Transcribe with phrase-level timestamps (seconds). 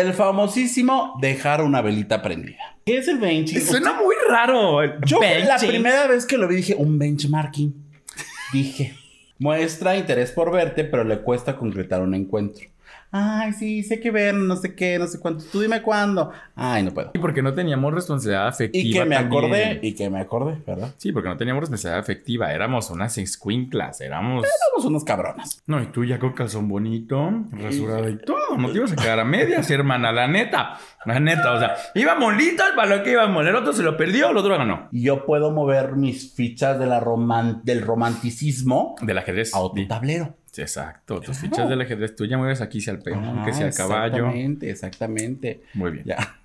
[0.00, 2.76] El famosísimo dejar una velita prendida.
[2.84, 3.60] ¿Qué es el benching?
[3.60, 5.00] Suena muy raro.
[5.06, 7.74] Yo la primera vez que lo vi dije, un benchmarking.
[8.52, 8.94] Dije,
[9.38, 12.66] muestra interés por verte, pero le cuesta concretar un encuentro.
[13.10, 15.44] Ay, sí, sé que ver, no sé qué, no sé cuánto.
[15.50, 16.30] Tú dime cuándo.
[16.54, 17.10] Ay, no puedo.
[17.14, 18.84] Y porque no teníamos responsabilidad afectiva.
[18.84, 19.26] Y que me también.
[19.44, 20.94] acordé, y que me acordé, ¿verdad?
[20.98, 22.52] Sí, porque no teníamos responsabilidad afectiva.
[22.52, 24.00] Éramos unas escuinclas.
[24.00, 24.44] Éramos.
[24.74, 25.62] Somos unos cabronas.
[25.66, 28.56] No, y tú ya con calzón bonito, rasurado y todo.
[28.58, 30.12] No te ibas a quedar a medias, hermana.
[30.12, 30.78] La neta.
[31.04, 33.46] La neta, o sea, íbamos listos para lo que íbamos.
[33.46, 34.88] El otro se lo perdió, el otro ganó.
[34.90, 39.54] Y yo puedo mover mis fichas de la roman- del romanticismo Del ajedrez.
[39.54, 40.34] a otro tablero.
[40.56, 41.16] Sí, exacto.
[41.20, 41.54] Tus Claro.
[41.54, 42.16] fichas del ajedrez.
[42.16, 44.14] Tú ya mueves aquí hacia el peón, que Ah, sea el caballo.
[44.28, 45.60] Exactamente, exactamente.
[45.74, 46.04] Muy bien.
[46.06, 46.38] Ya.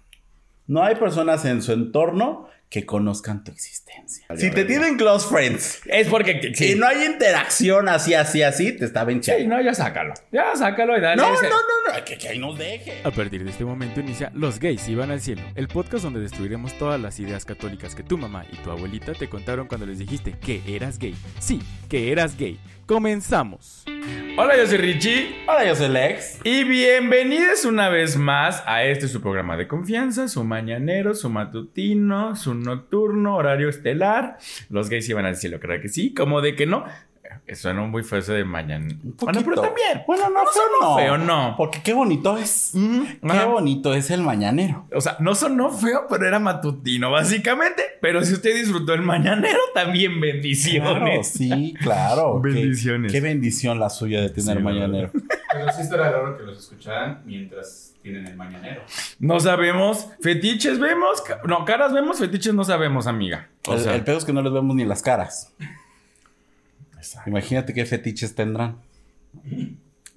[0.67, 4.25] No hay personas en su entorno que conozcan tu existencia.
[4.37, 6.71] Si te tienen close friends Es porque sí.
[6.71, 9.47] y no hay interacción así, así, así, te está Sí, benchando.
[9.55, 10.13] no, ya sácalo.
[10.31, 11.17] Ya sácalo y dale.
[11.21, 13.01] No, no, ese- no, no, que, que ahí nos deje.
[13.03, 16.77] A partir de este momento inicia Los gays iban al cielo, el podcast donde destruiremos
[16.77, 20.33] todas las ideas católicas que tu mamá y tu abuelita te contaron cuando les dijiste
[20.39, 21.15] que eras gay.
[21.39, 22.57] Sí, que eras gay.
[22.85, 23.85] Comenzamos.
[24.37, 25.35] Hola, yo soy Richie.
[25.47, 26.39] Hola, yo soy Lex.
[26.43, 32.35] Y bienvenidos una vez más a este su programa de confianza, su mañanero, su matutino,
[32.35, 34.37] su nocturno, horario estelar.
[34.69, 36.13] Los gays iban al cielo, ¿verdad que sí?
[36.13, 36.85] Como de que no.
[37.47, 38.85] Eh, Suena muy feo eso de mañana.
[39.03, 40.03] Un Bueno, pero también.
[40.07, 40.95] Bueno, no, feo no.
[40.97, 41.55] feo, no.
[41.57, 42.71] Porque qué bonito es.
[42.73, 43.45] Qué ajá.
[43.45, 44.85] bonito es el mañanero.
[44.93, 47.83] O sea, no sonó feo, pero era matutino, básicamente.
[48.01, 51.27] Pero si usted disfrutó el mañanero, también Claro, bendiciones.
[51.27, 52.39] sí, claro.
[52.41, 53.11] Bendiciones.
[53.11, 55.11] Qué, bendición la suya de tener Sí, mañanero.
[55.53, 58.81] Pero sí estaría raro que los escucharan mientras tienen el mañanero.
[59.19, 60.07] No sabemos.
[60.21, 61.21] Fetiches vemos.
[61.45, 63.49] No, caras vemos, fetiches no sabemos, amiga.
[63.67, 65.53] O el, sea, el pedo es que no les vemos ni las caras.
[67.27, 68.77] Imagínate qué fetiches tendrán.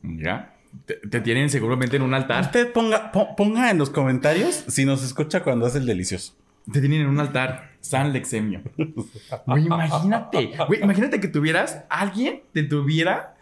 [0.03, 0.51] ya.
[0.87, 2.43] Te, te tienen seguramente en un altar.
[2.43, 6.35] Usted ponga, po- ponga en los comentarios si nos escucha cuando hace el delicioso.
[6.73, 7.71] Te tienen en un altar.
[7.81, 8.63] San Lexemio.
[9.47, 10.53] Güey, imagínate.
[10.67, 11.85] Güey, imagínate que tuvieras.
[11.89, 13.35] Alguien te tuviera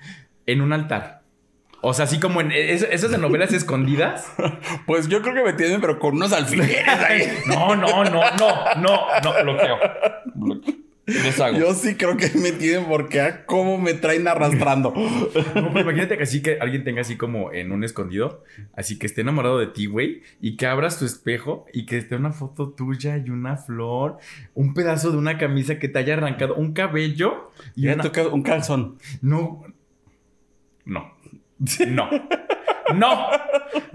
[0.46, 1.22] en un altar.
[1.80, 4.26] O sea, así como en es- esas de novelas escondidas.
[4.86, 7.28] Pues yo creo que me tienen, pero con unos alfileres ahí.
[7.46, 9.76] No, no, no, no, no, no, bloqueo.
[10.34, 10.74] Bloqueo.
[11.06, 11.58] Deshago.
[11.58, 14.92] Yo sí creo que me tienen porque ah, cómo me traen arrastrando.
[15.54, 19.06] No, pero imagínate que así que alguien tenga así como en un escondido, así que
[19.06, 22.70] esté enamorado de ti, güey, y que abras tu espejo y que esté una foto
[22.70, 24.18] tuya y una flor,
[24.54, 28.02] un pedazo de una camisa que te haya arrancado, un cabello y una...
[28.02, 28.98] toca un calzón.
[29.20, 29.64] No.
[30.84, 31.14] No.
[31.86, 32.10] No.
[32.94, 33.30] No.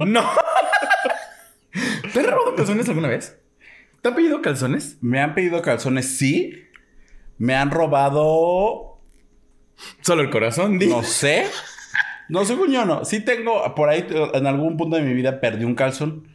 [0.05, 0.29] No.
[2.13, 3.37] ¿Te han robado calzones alguna vez?
[4.01, 4.97] ¿Te han pedido calzones?
[5.01, 6.66] Me han pedido calzones, sí.
[7.37, 8.97] Me han robado,
[10.01, 10.87] Solo el corazón, di.
[10.87, 11.45] no sé.
[12.29, 13.05] No, según yo no.
[13.05, 16.27] Sí tengo, por ahí en algún punto de mi vida perdí un calzón.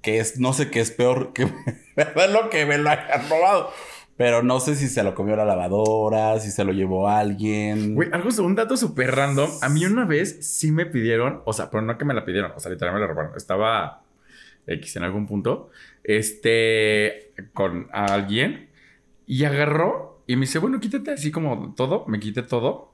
[0.00, 1.44] Que es, no sé qué es peor que
[2.30, 3.70] lo que me lo hayan robado.
[4.16, 7.94] Pero no sé si se lo comió la lavadora, si se lo llevó alguien.
[7.94, 9.50] Güey, algo, un dato súper random.
[9.60, 12.52] A mí una vez sí me pidieron, o sea, pero no que me la pidieron,
[12.54, 13.36] o sea, literalmente me la robaron.
[13.36, 14.02] Estaba
[14.66, 15.70] X en algún punto,
[16.04, 18.68] este, con alguien
[19.26, 22.04] y agarró y me dice, bueno, quítate así como todo.
[22.06, 22.92] Me quité todo.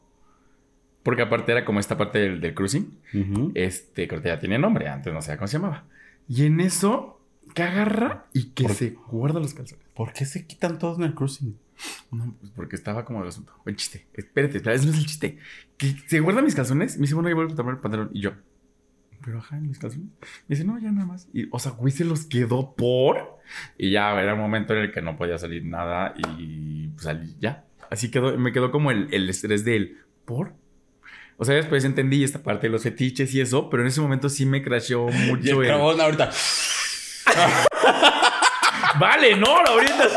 [1.03, 2.99] Porque aparte era como esta parte del, del cruising.
[3.15, 3.53] Ujú.
[3.55, 5.85] Este, creo que ya tiene nombre, antes no sé cómo se llamaba.
[6.29, 7.21] Y en eso,
[7.55, 9.85] que agarra y que ¿Por- se guarda los calzones.
[9.95, 11.57] ¿Por qué se quitan todos en el cruising?
[12.11, 13.53] No, pues porque estaba como el asunto.
[13.65, 14.07] El chiste.
[14.13, 15.39] Espérate, espérate, ese no es el chiste.
[15.79, 16.97] Que se guarda mis calzones.
[16.99, 18.11] Me dice, bueno, yo vuelvo a tomar el pantalón.
[18.13, 18.33] Y yo,
[19.25, 20.09] pero ajá, mis calzones.
[20.49, 21.29] Me dice, no, ya nada más.
[21.33, 23.39] Y, o sea, güey, se los quedó por.
[23.79, 26.15] Y ya era un momento en el que no podía salir nada.
[26.17, 27.65] Y pues, salí, ya.
[27.91, 30.55] Así quedó, me quedó como el, el estrés del por.
[31.37, 34.29] O sea, después entendí esta parte de los fetiches y eso, pero en ese momento
[34.29, 35.73] sí me crasheó Y mucho el el.
[35.73, 36.31] ahorita.
[39.01, 40.09] Vale, no, ahorita.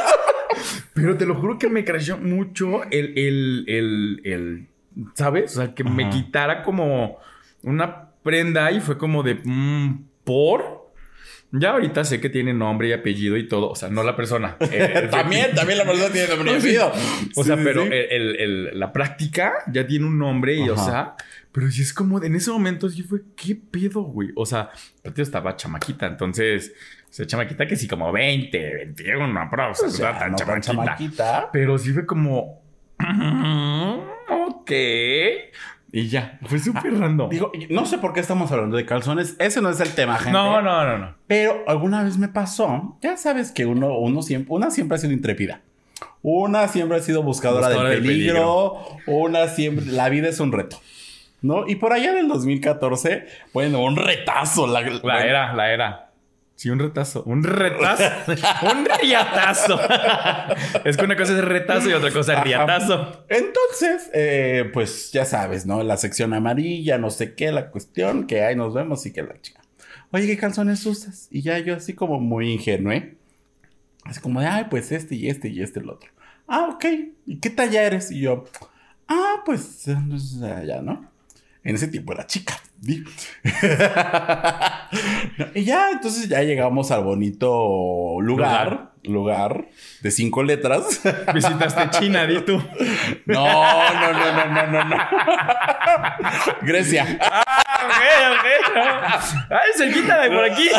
[0.94, 4.68] Pero te lo juro que me crasheó mucho el, el, el, el,
[5.16, 5.58] ¿sabes?
[5.58, 7.18] O sea, que me quitara como
[7.64, 10.82] una prenda y fue como de, mm, ¿por?
[11.56, 13.70] Ya ahorita sé que tiene nombre y apellido y todo.
[13.70, 14.58] O sea, no la persona.
[14.72, 16.92] Eh, también, también la persona tiene nombre y apellido.
[17.36, 17.90] O sea, Sí, pero sí.
[17.92, 21.14] el- el- el- la práctica ya tiene un nombre y, o sea,
[21.52, 24.30] pero sí es como, en ese momento sí fue, ¿qué pedo, güey?
[24.36, 24.72] O sea,
[25.16, 26.74] yo estaba chamaquita, entonces,
[27.08, 30.38] o sea, chamaquita que sí, como 20, 21, no, pero, o sea, no tan no
[30.38, 30.96] tan chamaquita.
[30.98, 31.50] chamaquita.
[31.54, 32.64] Pero sí fue como,
[32.98, 34.00] "Mm,
[34.48, 34.72] ok.
[35.96, 37.30] Y ya, fue súper random.
[37.30, 39.36] Digo, no sé por qué estamos hablando de calzones.
[39.38, 40.32] Ese no es el tema, gente.
[40.32, 41.16] no, no, no, no.
[41.28, 42.98] Pero alguna vez me pasó.
[43.02, 45.62] Ya sabes que uno, uno siempre, una siempre ha sido intrépida.
[46.24, 48.84] Una siempre ha sido buscadora, Buscadora del del peligro.
[49.06, 49.86] Una siempre.
[49.86, 50.82] La vida es un reto.
[51.44, 51.68] ¿no?
[51.68, 54.66] Y por allá del 2014, bueno, un retazo.
[54.66, 56.10] La, La era, la era.
[56.56, 57.24] Sí, un retazo.
[57.24, 58.04] Un retazo.
[58.72, 59.80] un riatazo.
[60.86, 63.26] es que una cosa es retazo y otra cosa es riatazo.
[63.28, 65.84] Entonces, eh, pues ya sabes, ¿no?
[65.84, 69.40] La sección amarilla, no sé qué, la cuestión, que ahí nos vemos y que la
[69.42, 69.62] chica.
[70.12, 71.28] Oye, ¿qué calzones usas?
[71.32, 73.18] Y ya yo así como muy ingenuo, ¿eh?
[74.06, 76.12] Así como de, ay, pues este y este y este el otro.
[76.48, 76.86] Ah, ok.
[77.26, 78.12] ¿Y qué talla eres?
[78.12, 78.46] Y yo,
[79.08, 81.10] ah, pues, ya, ¿no?
[81.64, 82.54] En ese tiempo era chica.
[82.84, 83.04] Di.
[85.56, 89.70] y ya, entonces ya llegamos al bonito lugar, lugar,
[90.02, 91.02] de cinco letras.
[91.34, 92.62] Visitaste China, di tú.
[93.26, 94.98] no, no, no, no, no, no, no.
[96.62, 97.18] Grecia.
[97.22, 98.02] Ah, ok,
[98.32, 98.46] ok.
[98.76, 98.82] no.
[99.58, 100.70] Ay, cerquita de por aquí.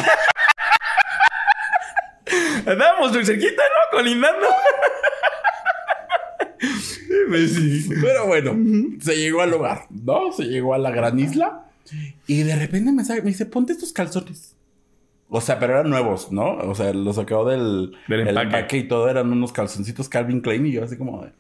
[2.67, 3.97] Andábamos cerquita, ¿no?
[3.97, 4.47] Colindando.
[7.29, 7.59] Pues.
[8.01, 8.57] Pero bueno,
[9.01, 10.33] se llegó al lugar, ¿no?
[10.33, 11.65] Se llegó a la gran isla.
[12.27, 14.57] Y de repente me, sabe- me dice, ponte estos calzones.
[15.29, 16.57] O sea, pero eran nuevos, ¿no?
[16.59, 18.47] O sea, los sacó del, Del el empaque.
[18.57, 19.09] empaque y todo.
[19.09, 20.67] Eran unos calzoncitos Calvin Klein.
[20.67, 21.33] Y yo así como de...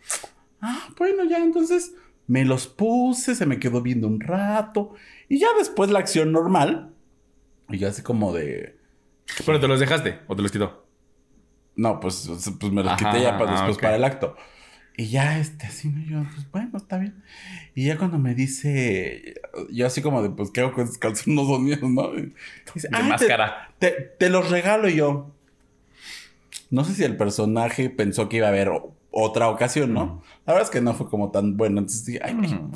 [0.61, 1.39] Ah, bueno, ya.
[1.39, 1.95] Entonces
[2.27, 3.35] me los puse.
[3.35, 4.95] Se me quedó viendo un rato.
[5.29, 6.91] Y ya después la acción normal.
[7.69, 8.77] Y yo así como de...
[9.47, 10.87] Pero te los dejaste o te los quitó.
[11.77, 12.29] No, pues,
[12.61, 14.37] pues me los Ajá, quité ya para, después para el acto.
[14.97, 16.01] Y ya, este, así, ¿no?
[16.05, 17.17] Yo, pues, bueno, está bien.
[17.75, 19.35] Y ya cuando me dice,
[19.71, 21.27] yo así como de, pues, ¿qué hago con esos calzones?
[21.35, 22.13] No son míos, ¿no?
[22.13, 23.71] Dice, De "Ay, te- máscara.
[23.81, 25.35] Te, te los regalo y yo.
[26.71, 28.71] No sé si el personaje pensó que iba a haber
[29.11, 30.23] otra ocasión, ¿no?
[30.47, 31.81] La verdad es que no fue como tan bueno.
[31.81, 32.73] Entonces dije, ay, Mm.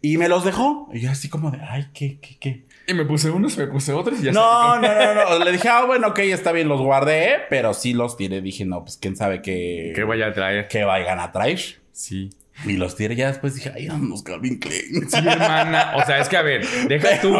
[0.00, 0.88] y me los dejó.
[0.92, 2.64] Y yo así como de, ay, ¿qué, qué, qué?
[2.86, 5.14] Y me puse unos, me puse otros y ya No, está.
[5.14, 5.44] no, no, no.
[5.44, 8.40] Le dije, ah, bueno, ok, está bien, los guardé, pero sí los tiré.
[8.40, 10.68] Dije, no, pues quién sabe qué, ¿Qué vaya a traer?
[10.68, 11.60] qué vayan a traer.
[11.92, 12.30] Sí.
[12.64, 15.08] Y los tiré ya después dije, ay, unos Calvin Klein.
[15.08, 15.92] Sí, hermana.
[15.96, 17.34] O sea, es que a ver, deja tú.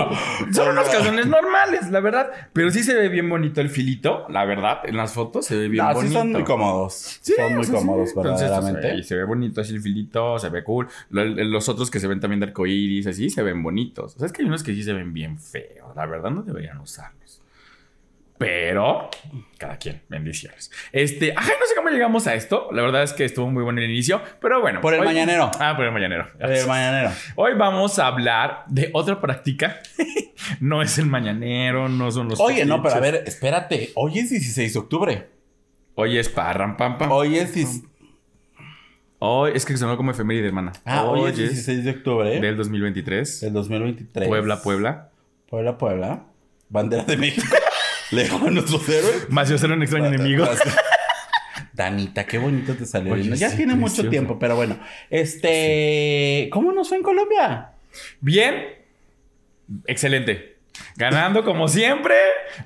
[0.52, 2.30] Son unos calzones normales, la verdad.
[2.52, 4.80] Pero sí se ve bien bonito el filito, la verdad.
[4.84, 6.08] En las fotos se ve bien no, bonito.
[6.12, 7.18] sí son muy cómodos.
[7.22, 7.72] Sí, son muy sí.
[7.72, 8.78] cómodos, Entonces, verdaderamente.
[8.88, 10.88] o sea, y se ve bonito así el filito, se ve cool.
[11.10, 14.16] Lo- Los otros que se ven también de arcoíris, así, se ven bonitos.
[14.16, 15.94] O sea, es que hay unos que sí se ven bien feos.
[15.96, 17.21] La verdad, no deberían usarlos.
[18.42, 19.08] Pero,
[19.56, 20.70] cada quien, bendiciones.
[20.90, 22.68] Este, ay, no sé cómo llegamos a esto.
[22.72, 24.80] La verdad es que estuvo muy bueno el inicio, pero bueno.
[24.80, 25.50] Por el hoy- mañanero.
[25.60, 26.26] Ah, por el mañanero.
[26.40, 27.12] El mañanero.
[27.36, 29.80] Hoy vamos a hablar de otra práctica.
[30.60, 32.40] no es el mañanero, no son los.
[32.40, 33.92] Oye, no, pero a ver, espérate.
[33.94, 35.28] Hoy es 16 de octubre.
[35.94, 37.12] Hoy es parram pam pam.
[37.12, 37.82] Hoy es...
[39.18, 40.72] Hoy es que sonó como efeméride, hermana.
[40.84, 43.40] Ah, hoy es 16 de octubre del 2023.
[43.42, 44.26] del 2023.
[44.26, 45.10] Puebla, Puebla.
[45.48, 46.24] Puebla, Puebla.
[46.68, 47.46] Bandera de México.
[48.12, 49.30] Lejos de nuestros héroes.
[49.30, 50.46] Más yo ser un extraño enemigo.
[51.72, 53.14] Danita, qué bonito te salió.
[53.14, 54.78] Oye, ya sí, tiene mucho tiempo, pero bueno.
[55.08, 57.70] Este, ¿cómo nos fue en Colombia?
[58.20, 58.76] Bien.
[59.86, 60.58] Excelente.
[60.96, 62.14] Ganando como siempre.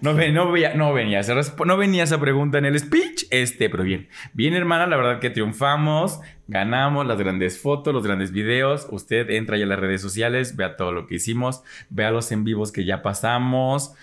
[0.01, 0.45] No, no,
[0.75, 1.35] no venía esa
[1.65, 3.27] no venía esa pregunta en el speech.
[3.31, 4.09] Este, pero bien.
[4.33, 6.21] Bien, hermana, la verdad que triunfamos.
[6.49, 8.87] Ganamos las grandes fotos, los grandes videos.
[8.91, 12.45] Usted entra ya a las redes sociales, vea todo lo que hicimos, vea los en
[12.45, 13.95] vivos que ya pasamos.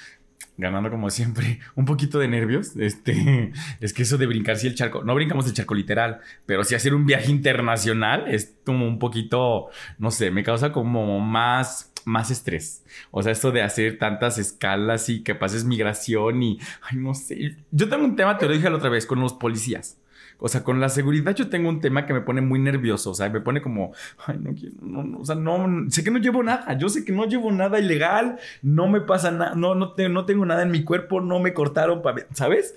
[0.57, 2.75] Ganando como siempre, un poquito de nervios.
[2.77, 6.63] Este, es que eso de brincar sí el charco, no brincamos el charco literal, pero
[6.63, 11.91] sí hacer un viaje internacional es como un poquito, no sé, me causa como más,
[12.05, 12.83] más estrés.
[13.11, 17.57] O sea, esto de hacer tantas escalas y que pases migración y, ay, no sé.
[17.71, 19.97] Yo tengo un tema, te lo dije la otra vez, con los policías.
[20.39, 23.11] O sea, con la seguridad yo tengo un tema que me pone muy nervioso.
[23.11, 23.93] O sea, me pone como,
[24.25, 26.77] ay, no quiero, no, no, o sea, no, sé que no llevo nada.
[26.77, 28.37] Yo sé que no llevo nada ilegal.
[28.61, 31.53] No me pasa nada, no, no, te- no tengo nada en mi cuerpo, no me
[31.53, 32.01] cortaron,
[32.33, 32.75] ¿sabes?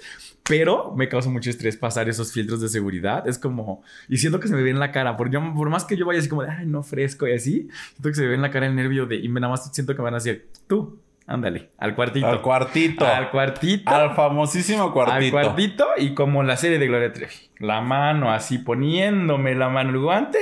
[0.49, 3.27] Pero me causa mucho estrés pasar esos filtros de seguridad.
[3.27, 5.17] Es como, y siento que se me ve en la cara.
[5.17, 7.69] Por, yo, por más que yo vaya así como de, ay, no fresco y así,
[7.95, 9.95] siento que se me ve en la cara el nervio de, y nada más siento
[9.95, 12.27] que me van a decir, tú, ándale, al cuartito.
[12.27, 13.07] Al cuartito.
[13.07, 13.91] Al cuartito.
[13.95, 15.33] Al famosísimo Al cuartito.
[15.33, 17.35] cuartito y como la serie de Gloria Trevi.
[17.59, 20.39] La mano así poniéndome la mano el guante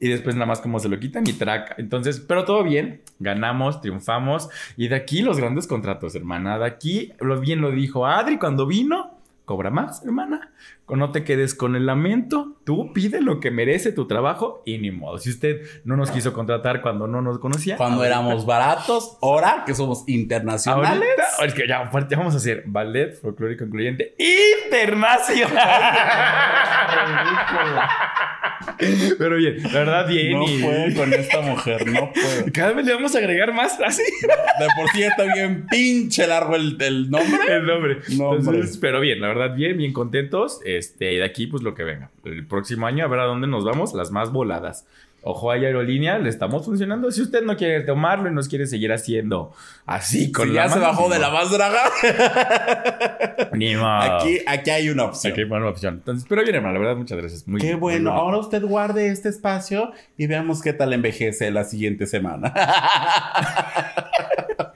[0.00, 1.76] y después nada más como se lo quitan y traca.
[1.78, 3.02] Entonces, pero todo bien.
[3.20, 4.48] Ganamos, triunfamos.
[4.76, 6.58] Y de aquí los grandes contratos, hermana.
[6.58, 9.11] De aquí, lo bien lo dijo Adri cuando vino.
[9.52, 10.50] Cobra más, hermana.
[10.88, 12.56] No te quedes con el lamento.
[12.64, 15.18] Tú pide lo que merece tu trabajo y ni modo.
[15.18, 17.76] Si usted no nos quiso contratar cuando no nos conocía.
[17.76, 21.06] Cuando ahorita- éramos baratos, ahora que somos internacionales.
[21.38, 25.52] Ahorita, es que ya, vamos a hacer ballet folclórico incluyente internacional.
[29.18, 30.32] Pero bien, la verdad, bien.
[30.32, 32.52] No y- puedo con esta mujer, no puedo.
[32.52, 36.56] Cada vez le vamos a agregar más así De por sí está bien pinche largo
[36.56, 37.38] el, el nombre.
[37.56, 37.98] el nombre.
[38.16, 40.60] No, Entonces, pero bien, la verdad, bien, bien contentos.
[40.64, 42.10] Este, y de aquí, pues lo que venga.
[42.24, 44.86] El próximo año a ver a dónde nos vamos, las más voladas.
[45.24, 47.10] Ojo hay aerolínea, le estamos funcionando.
[47.12, 49.52] Si usted no quiere tomarlo y nos quiere seguir haciendo
[49.86, 51.82] así con Si la ya se bajó de la más draga.
[53.52, 53.86] Ni modo.
[53.86, 55.32] Aquí, aquí hay una opción.
[55.32, 55.94] Aquí hay buena opción.
[55.94, 57.46] Entonces, pero bien, hermano, la verdad, muchas gracias.
[57.46, 58.10] Muy, Qué bueno.
[58.12, 62.52] Ahora usted guarde este espacio y veamos qué tal envejece la siguiente semana.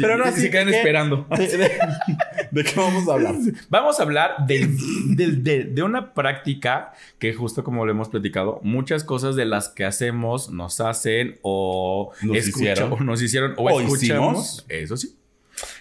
[0.00, 0.76] Pero ahora se sí, quedan ¿qué?
[0.78, 1.26] esperando.
[1.36, 1.70] ¿De, de-
[2.50, 3.34] de qué vamos a hablar?
[3.68, 4.76] Vamos a hablar del-
[5.16, 9.68] del- de, de una práctica que justo como lo hemos platicado, muchas cosas de las
[9.68, 12.92] que hacemos nos hacen o Nos hicieron.
[12.92, 14.02] o nos hicieron o, O escuchamos.
[14.02, 14.66] hicimos.
[14.68, 15.16] Eso sí.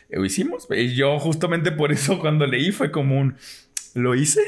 [0.10, 0.67] Lo hicimos.
[0.72, 3.36] Y yo justamente por eso cuando leí fue como un...
[3.94, 4.41] Lo hice.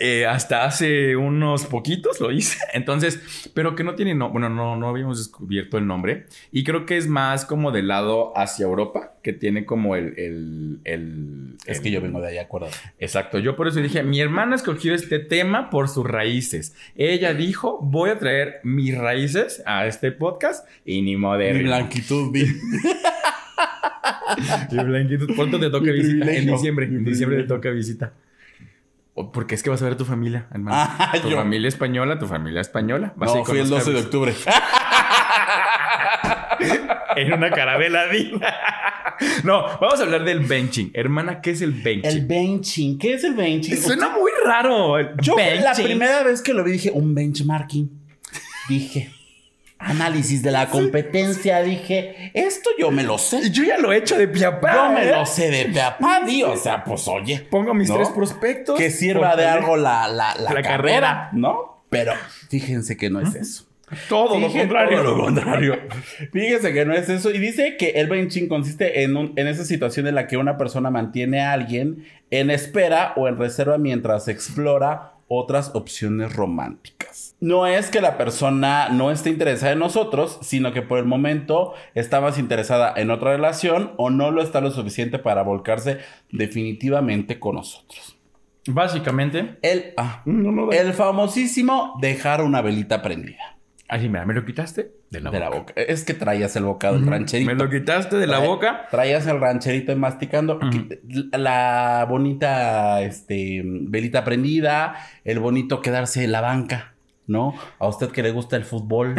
[0.00, 2.58] Eh, hasta hace unos poquitos lo hice.
[2.72, 6.26] Entonces, pero que no tiene no, bueno, no, no habíamos descubierto el nombre.
[6.52, 10.14] Y creo que es más como del lado hacia Europa, que tiene como el.
[10.18, 12.76] el, el- Es el- que yo vengo de allá, acuérdate.
[12.98, 16.74] Exacto, yo por eso dije, mi hermana escogió este tema por sus raíces.
[16.96, 21.62] Ella dijo, voy a traer mis raíces a este podcast y ni Mi moderno.
[21.62, 22.44] blanquitud, mi-
[24.72, 25.26] Mi blanquito.
[25.36, 26.32] ¿Cuánto te toca Mi visita?
[26.34, 26.86] En diciembre.
[26.86, 28.12] Mi En diciembre te toca visita.
[29.32, 30.76] Porque es que vas a ver a tu familia, hermano.
[30.76, 33.12] Ah, tu yo- familia española, tu familia española.
[33.16, 34.34] Vas a No, ir con fui el los 12 de octubre.
[37.16, 38.04] En una carabela.
[39.44, 40.90] No, vamos a hablar del benching.
[40.92, 42.04] Hermana, ¿qué es el benching?
[42.10, 42.98] El benching.
[42.98, 43.76] ¿Qué es el benching?
[43.80, 44.96] Suena muy raro.
[45.22, 47.88] Yo la primera vez que lo vi dije, un benchmarking.
[48.68, 49.12] Dije,
[49.78, 51.62] análisis de la competencia.
[51.62, 53.50] Dije, esto yo me lo sé.
[53.50, 54.74] Yo ya lo he hecho de piapá.
[54.74, 55.10] Yo me ¿eh?
[55.12, 57.46] lo sé de papá, O sea, pues oye.
[57.50, 57.96] Pongo mis ¿No?
[57.96, 58.78] tres prospectos.
[58.78, 61.30] Que sirva de algo la, la, la La carrera, carrera.
[61.32, 61.82] ¿no?
[61.90, 62.12] Pero
[62.48, 63.66] fíjense que no es eso.
[64.08, 65.02] Todo lo contrario.
[65.02, 65.78] todo lo contrario.
[66.32, 67.30] Fíjense que no es eso.
[67.30, 70.56] Y dice que el benching consiste en, un- en esa situación en la que una
[70.56, 77.33] persona mantiene a alguien en espera o en reserva mientras explora otras opciones románticas.
[77.44, 81.74] No es que la persona no esté interesada en nosotros, sino que por el momento
[81.94, 85.98] está más interesada en otra relación o no lo está lo suficiente para volcarse
[86.32, 88.16] definitivamente con nosotros.
[88.66, 89.56] Básicamente.
[89.60, 93.58] El, ah, No, no, el famosísimo dejar una velita prendida
[93.88, 95.50] Así, mira, me lo quitaste de la de boca.
[95.50, 95.72] la boca.
[95.76, 97.10] Es que traías el bocado, el Ujú.
[97.10, 97.52] rancherito.
[97.54, 98.88] Me lo quitaste de la Trae- boca.
[98.90, 100.58] Traías el rancherito y masticando.
[101.32, 104.94] La bonita este, velita prendida.
[105.24, 106.93] El bonito quedarse en la banca,
[107.26, 107.54] ¿no?
[107.78, 109.14] A usted que le gusta el fútbol.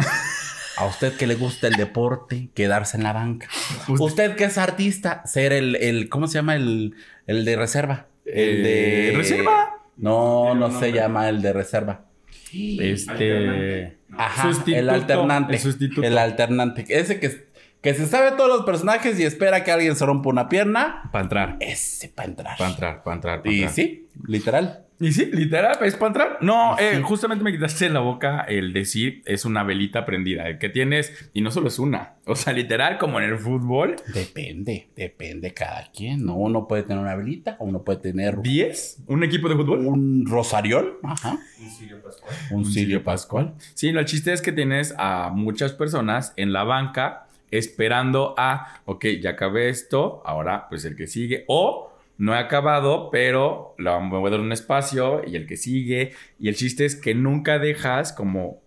[0.78, 3.48] A usted que le gusta el deporte, quedarse en la banca.
[3.88, 6.54] Usted- Usted que es artista, ser el, el ¿cómo se llama?
[6.54, 6.94] El,
[7.26, 8.06] el de reserva.
[8.26, 9.08] El de...
[9.08, 9.70] Eh, ¿reserva?
[9.96, 12.04] No, no se llama el de reserva.
[12.52, 13.10] Este.
[13.10, 13.98] Alternante.
[14.18, 15.54] Ajá, Sustituto, el alternante.
[15.54, 16.02] el sustituto.
[16.06, 16.84] El alternante.
[16.88, 17.46] Ese que,
[17.80, 21.08] que se sabe todos los personajes y espera que alguien se rompa una pierna.
[21.12, 21.56] Para entrar.
[21.60, 22.58] Ese para entrar.
[22.58, 23.42] Para entrar, para entrar.
[23.42, 23.72] pa' Y entrar.
[23.74, 24.85] sí, literal.
[24.98, 26.38] Y sí, literal, es para entrar.
[26.40, 27.02] No, eh, sí.
[27.02, 30.48] justamente me quitaste en la boca el decir es una velita prendida.
[30.48, 32.14] El que tienes, y no solo es una.
[32.24, 36.24] O sea, literal, como en el fútbol, Depende, depende cada quien.
[36.24, 36.36] ¿no?
[36.36, 39.86] Uno puede tener una velita, uno puede tener 10, un equipo de fútbol.
[39.86, 40.98] un rosariol.
[41.02, 41.38] Ajá.
[41.60, 42.34] Un Sirio Pascual.
[42.50, 43.54] Un cirio pascual.
[43.74, 48.80] Sí, no, el chiste es que tienes a muchas personas en la banca esperando a,
[48.86, 53.90] ok, ya acabé esto, ahora pues el que sigue, o no he acabado, pero le
[53.90, 57.58] voy a dar un espacio y el que sigue, y el chiste es que nunca
[57.58, 58.62] dejas como,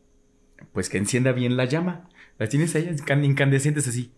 [0.74, 4.12] pues que encienda bien la llama, las tienes ahí incan- incandescentes así.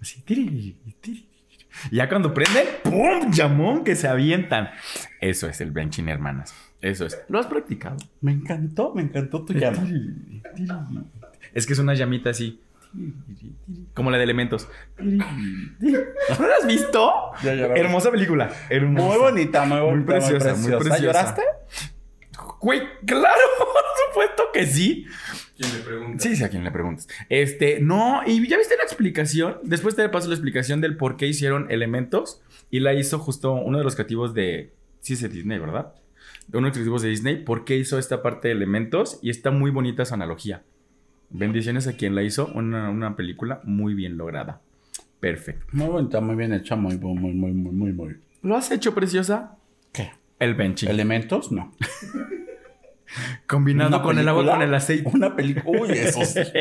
[0.00, 1.26] Así, tiri, tiri.
[1.92, 3.30] Ya cuando prenden, ¡pum!
[3.32, 4.70] Llamón que se avientan.
[5.20, 6.54] Eso es el benching, hermanas.
[6.80, 7.20] Eso es.
[7.28, 7.96] ¿Lo has practicado?
[8.20, 9.86] Me encantó, me encantó tu llama.
[11.52, 12.60] Es que es una llamita así.
[13.94, 14.68] Como la de elementos.
[14.98, 15.16] ¿No
[15.80, 17.12] la has visto?
[17.42, 17.66] Ya, ya.
[17.66, 18.50] Hermosa película.
[18.70, 19.06] Hermosa.
[19.06, 19.96] Muy bonita, muy bonita.
[19.96, 20.98] Muy preciosa, muy preciosa.
[20.98, 21.42] ¿Lloraste?
[22.60, 23.68] Güey, claro, por
[24.08, 25.06] supuesto que sí.
[25.56, 26.22] ¿Quién le pregunta?
[26.22, 27.08] Sí, sí, a quien le preguntas.
[27.28, 29.58] Este, no, y ya viste la explicación.
[29.62, 32.42] Después te paso la explicación del por qué hicieron elementos.
[32.70, 34.72] Y la hizo justo uno de los creativos de.
[35.00, 35.94] Sí, es de Disney, ¿verdad?
[36.46, 37.44] De uno de los creativos de Disney.
[37.44, 39.18] ¿Por qué hizo esta parte de elementos?
[39.22, 40.62] Y está muy bonita su analogía.
[41.30, 42.50] Bendiciones a quien la hizo.
[42.54, 44.60] Una, una película muy bien lograda.
[45.20, 45.66] Perfecto.
[45.72, 48.16] Muy bonita, muy bien hecha, muy, muy, muy, muy, muy, muy.
[48.42, 49.56] ¿Lo has hecho, preciosa?
[49.92, 50.12] ¿Qué?
[50.38, 50.88] El benching.
[50.88, 51.50] ¿Elementos?
[51.50, 51.72] No.
[53.46, 55.10] Combinado ¿Una con el agua, con el aceite.
[55.12, 55.80] Una película.
[55.80, 56.40] Uy, eso sí.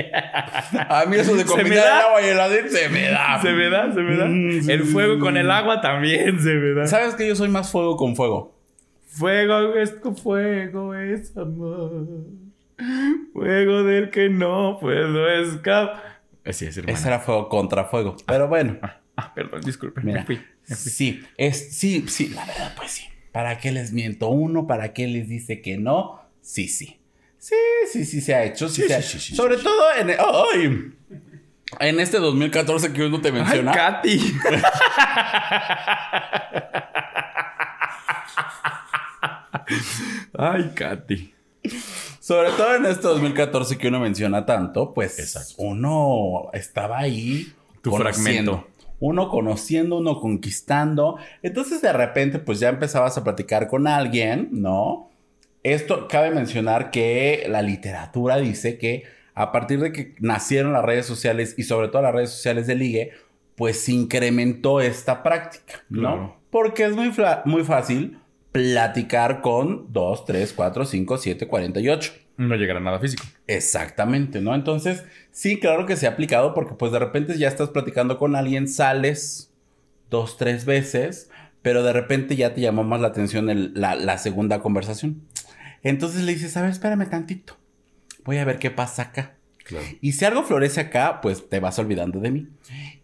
[0.90, 3.42] A mí eso de combinar el agua y el aceite se me da.
[3.42, 4.26] Se me da, se me da.
[4.26, 6.88] Mm, el fuego con el agua también se me da.
[6.88, 8.56] ¿Sabes que yo soy más fuego con fuego?
[9.08, 12.08] Fuego es con fuego, es amor.
[13.34, 16.22] Fuego del que no puedo escapar.
[16.46, 16.98] Así es, hermano.
[16.98, 18.15] Ese era fuego contra fuego.
[18.25, 20.01] Pero bueno, Ah, ah, perdón, disculpe.
[20.01, 20.19] mira.
[20.22, 20.36] Me fui.
[20.67, 20.91] me fui.
[20.91, 23.05] Sí, es, sí, sí, la verdad, pues sí.
[23.31, 24.65] ¿Para qué les miento uno?
[24.67, 26.22] ¿Para qué les dice que no?
[26.41, 27.00] Sí, sí.
[27.38, 27.55] Sí,
[27.91, 28.67] sí, sí se ha hecho.
[28.69, 30.91] Sí, Sí, se ha- sí, sí, sí, Sobre todo en, ay,
[31.79, 33.72] en este 2014 que uno te Ay, menciona.
[33.72, 34.19] Katy.
[40.38, 41.34] Ay, Katy.
[42.27, 45.53] Sobre todo en este 2014 que uno menciona tanto, pues Exacto.
[45.60, 47.53] uno estaba ahí.
[47.81, 48.51] Tu conociendo.
[48.51, 48.67] fragmento.
[49.00, 51.15] Uno conociendo, uno conquistando.
[51.41, 55.10] Entonces de repente pues ya empezabas a platicar con alguien, ¿no?
[55.63, 61.05] Esto cabe mencionar que la literatura dice que a partir de que nacieron las redes
[61.05, 63.12] sociales y sobre todo las redes sociales de ligue,
[63.55, 66.00] pues se incrementó esta práctica, ¿no?
[66.01, 66.38] Claro.
[66.50, 67.10] Porque es muy,
[67.46, 68.19] muy fácil
[68.64, 72.14] platicar con 2, 3, 4, 5, 7, 48.
[72.38, 73.24] No llegará nada físico.
[73.48, 74.54] Exactamente, ¿no?
[74.56, 78.36] Entonces, sí, claro que se ha aplicado porque pues de repente ya estás platicando con
[78.36, 79.52] alguien, sales
[80.10, 81.30] dos, tres veces,
[81.62, 85.22] pero de repente ya te llamó más la atención el- la, la segunda conversación.
[85.84, 87.58] Entonces le dices, a ver, espérame tantito.
[88.24, 89.37] Voy a ver qué pasa acá.
[90.02, 92.48] Y si algo florece acá, pues te vas olvidando de mí.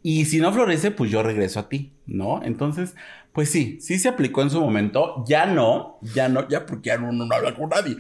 [0.02, 2.42] Y si no florece, pues yo regreso a ti, ¿no?
[2.44, 2.96] Entonces,
[3.32, 5.24] pues sí, sí se aplicó en su momento.
[5.28, 7.98] Ya no, ya no, ya porque ya no, no habla con nadie.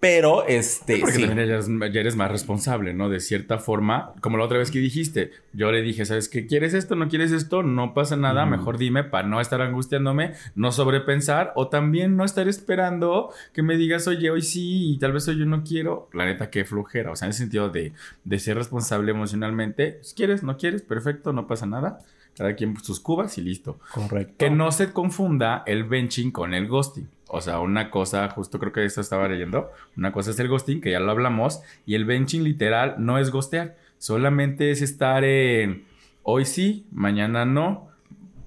[0.00, 1.26] Pero, este, Porque sí.
[1.26, 3.10] también ya eres, ya eres más responsable, ¿no?
[3.10, 6.46] De cierta forma, como la otra vez que dijiste, yo le dije, ¿sabes qué?
[6.46, 6.96] ¿Quieres esto?
[6.96, 7.62] ¿No quieres esto?
[7.62, 12.48] No pasa nada, mejor dime para no estar angustiándome, no sobrepensar o también no estar
[12.48, 16.08] esperando que me digas, oye, hoy sí y tal vez hoy yo no quiero.
[16.14, 17.92] La neta, qué flojera, o sea, en el sentido de,
[18.24, 19.98] de ser responsable emocionalmente.
[20.00, 21.98] Si quieres, no quieres, perfecto, no pasa nada.
[22.36, 23.78] Cada quien sus cubas y listo.
[23.92, 24.34] Correcto.
[24.38, 27.08] Que no se confunda el benching con el ghosting.
[27.32, 30.80] O sea, una cosa, justo creo que esto estaba leyendo, una cosa es el ghosting,
[30.80, 35.84] que ya lo hablamos, y el benching literal no es ghostear, solamente es estar en
[36.24, 37.88] hoy sí, mañana no,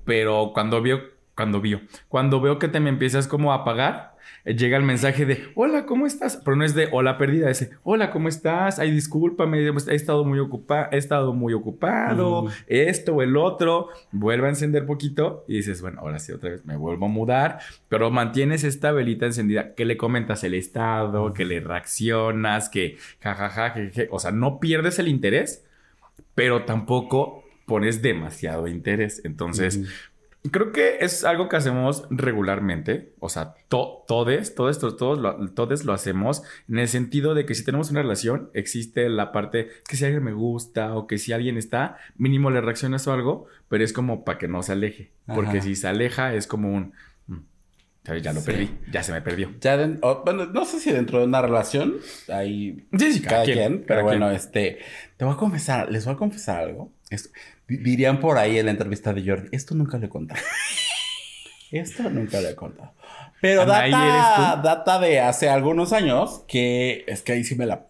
[0.03, 1.01] pero cuando veo,
[1.33, 4.12] cuando vio, cuando veo que te me empiezas como a apagar,
[4.45, 6.37] llega el mensaje de hola, ¿cómo estás?
[6.43, 8.77] Pero no es de hola perdida, es de, hola, ¿cómo estás?
[8.79, 14.47] Ay, discúlpame, he estado muy ocupado, he estado muy ocupado, esto o el otro, vuelve
[14.47, 18.11] a encender poquito y dices, bueno, ahora sí otra vez me vuelvo a mudar, pero
[18.11, 23.91] mantienes esta velita encendida, que le comentas el estado, que le reaccionas, que jajaja, que,
[23.91, 25.63] que- o sea, no pierdes el interés,
[26.35, 29.21] pero tampoco pones demasiado interés.
[29.23, 29.79] Entonces.
[30.51, 35.49] Creo que es algo que hacemos regularmente, o sea, to- todes, todos estos, todos lo,
[35.51, 39.69] todes lo hacemos en el sentido de que si tenemos una relación, existe la parte
[39.87, 43.45] que si alguien me gusta o que si alguien está, mínimo le reaccionas o algo,
[43.69, 46.91] pero es como para que no se aleje, porque si se aleja es como un,
[47.27, 47.37] mm,
[48.03, 48.21] ¿sabes?
[48.23, 48.45] ya lo Sí.
[48.47, 49.49] perdí, ya se me perdió.
[49.61, 51.95] Ya o, bueno, no sé si dentro de una relación
[52.27, 54.35] hay Sí, sí, cada, quien, pero cada bueno, quien.
[54.35, 54.79] este,
[55.15, 56.91] te voy a confesar, les voy a confesar algo.
[57.09, 57.29] Esto-
[57.67, 60.41] dirían por ahí en la entrevista de Jordi, esto nunca lo he contado.
[61.71, 62.93] esto nunca lo he contado.
[63.41, 67.87] Pero data, data de hace algunos años que es que ahí sí me la...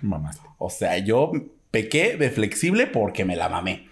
[0.00, 0.40] Mamás.
[0.58, 1.32] O sea, yo
[1.70, 3.88] pequé de flexible porque me la mamé.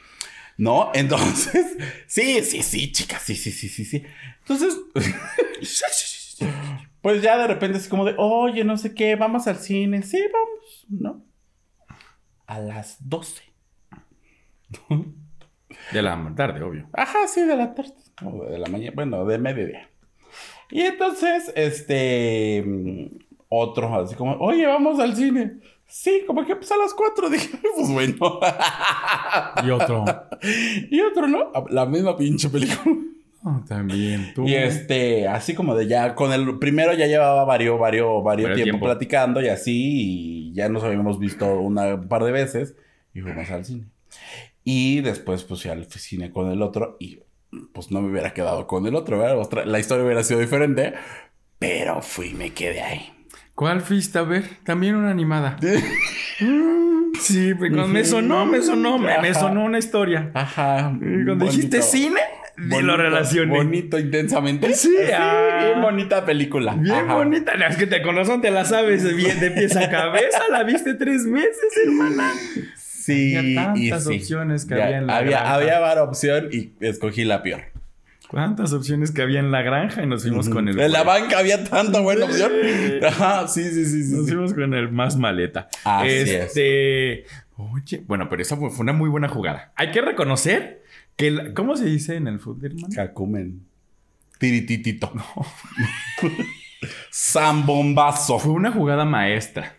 [0.56, 0.90] ¿No?
[0.94, 4.04] Entonces, sí, sí, sí, chicas, sí, sí, sí, sí, sí.
[4.40, 4.78] Entonces,
[7.02, 10.02] pues ya de repente es como de, oye, no sé qué, vamos al cine.
[10.02, 11.24] Sí, vamos, ¿no?
[12.46, 13.42] A las 12.
[15.92, 16.88] De la tarde, obvio.
[16.92, 17.94] Ajá, sí, de la tarde.
[18.24, 19.88] O de la mañana, bueno, de mediodía.
[20.70, 23.06] Y entonces, este, mm,
[23.48, 25.54] otro, así como, oye, vamos al cine.
[25.86, 27.28] Sí, como que pues a las 4.
[27.30, 28.40] Dije, pues bueno.
[29.64, 30.04] Y otro.
[30.90, 31.52] y otro, ¿no?
[31.70, 32.96] La misma pinche película.
[33.44, 34.44] Oh, también tú.
[34.44, 38.64] Y este, así como de ya, con el primero ya llevaba varios, varios, varios tiempo,
[38.64, 38.86] tiempo.
[38.86, 42.74] platicando y así, y ya nos habíamos visto una un par de veces
[43.12, 43.84] y fuimos al cine.
[44.64, 47.20] Y después, pues fui al cine con el otro y
[47.72, 49.38] pues no me hubiera quedado con el otro, ¿verdad?
[49.38, 50.94] Otra- la historia hubiera sido diferente,
[51.58, 53.10] pero fui y me quedé ahí.
[53.54, 54.44] ¿Cuál fuiste a ver?
[54.64, 55.56] También una animada.
[57.20, 60.30] Sí, me sonó, me sonó, me, sonó una historia.
[60.34, 60.92] Ajá.
[61.00, 61.90] Y Cuando dijiste bonito.
[61.96, 62.20] cine,
[62.56, 63.56] de lo Bonito, relacioné.
[63.56, 64.74] Bonito, intensamente.
[64.74, 65.60] Sí, ah.
[65.64, 66.74] bien bonita película.
[66.74, 67.14] Bien Ajá.
[67.14, 67.52] bonita.
[67.68, 70.40] Es que te conocen, te la sabes bien de pies a cabeza.
[70.50, 72.32] La viste tres meses, hermana.
[73.04, 73.54] Sí, Había y
[73.90, 74.16] tantas sí.
[74.16, 75.54] opciones que Ya, había en la había, granja.
[75.54, 77.62] había varias opción y escogí la peor.
[78.28, 80.02] ¿Cuántas opciones que había en la granja?
[80.02, 80.80] Y nos fuimos con el.
[80.80, 82.50] En la banca había tanta buena opción.
[83.06, 84.14] Ajá, sí, sí, sí, sí.
[84.14, 85.68] Nos fuimos con el más maleta.
[85.84, 87.24] Así este.
[87.56, 89.72] Oye, bueno, pero esa fue, fue una muy buena jugada.
[89.76, 90.82] Hay que reconocer
[91.16, 91.30] que.
[91.30, 92.88] la- ¿Cómo se dice en el fútbol, hermano?
[92.94, 93.60] Cacumen.
[94.38, 95.12] Tirititito.
[97.12, 98.38] Zambombazo.
[98.38, 99.76] Fue una jugada maestra.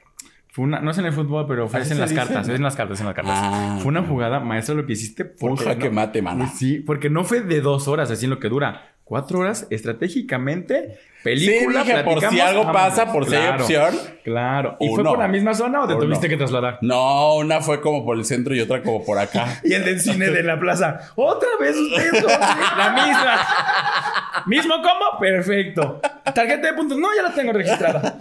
[0.55, 2.53] Fue una, no es en el fútbol, pero fue es en las dice, cartas, ¿no?
[2.53, 3.33] es en las cartas, en las cartas.
[3.37, 5.23] Ah, fue una jugada maestra lo que hiciste.
[5.23, 6.47] Un porque jaque no- mate, mana.
[6.47, 8.91] Sí, porque no fue de dos horas así en lo que dura.
[9.03, 13.95] Cuatro horas estratégicamente, Sí, película, dije, por si algo pasa, por si hay Claro, opción.
[14.23, 14.77] Claro.
[14.79, 15.09] ¿Y fue Uno.
[15.09, 16.79] por la misma zona o te tuviste que trasladar?
[16.81, 19.59] No, una fue como por el centro y otra como por acá.
[19.65, 21.01] Y el del cine de la plaza.
[21.15, 22.31] Otra vez dos.
[22.77, 24.43] La misma.
[24.45, 25.19] ¿Mismo cómo?
[25.19, 25.99] Perfecto.
[26.33, 26.97] Tarjeta de puntos.
[26.97, 28.15] No, ya la tengo registrada.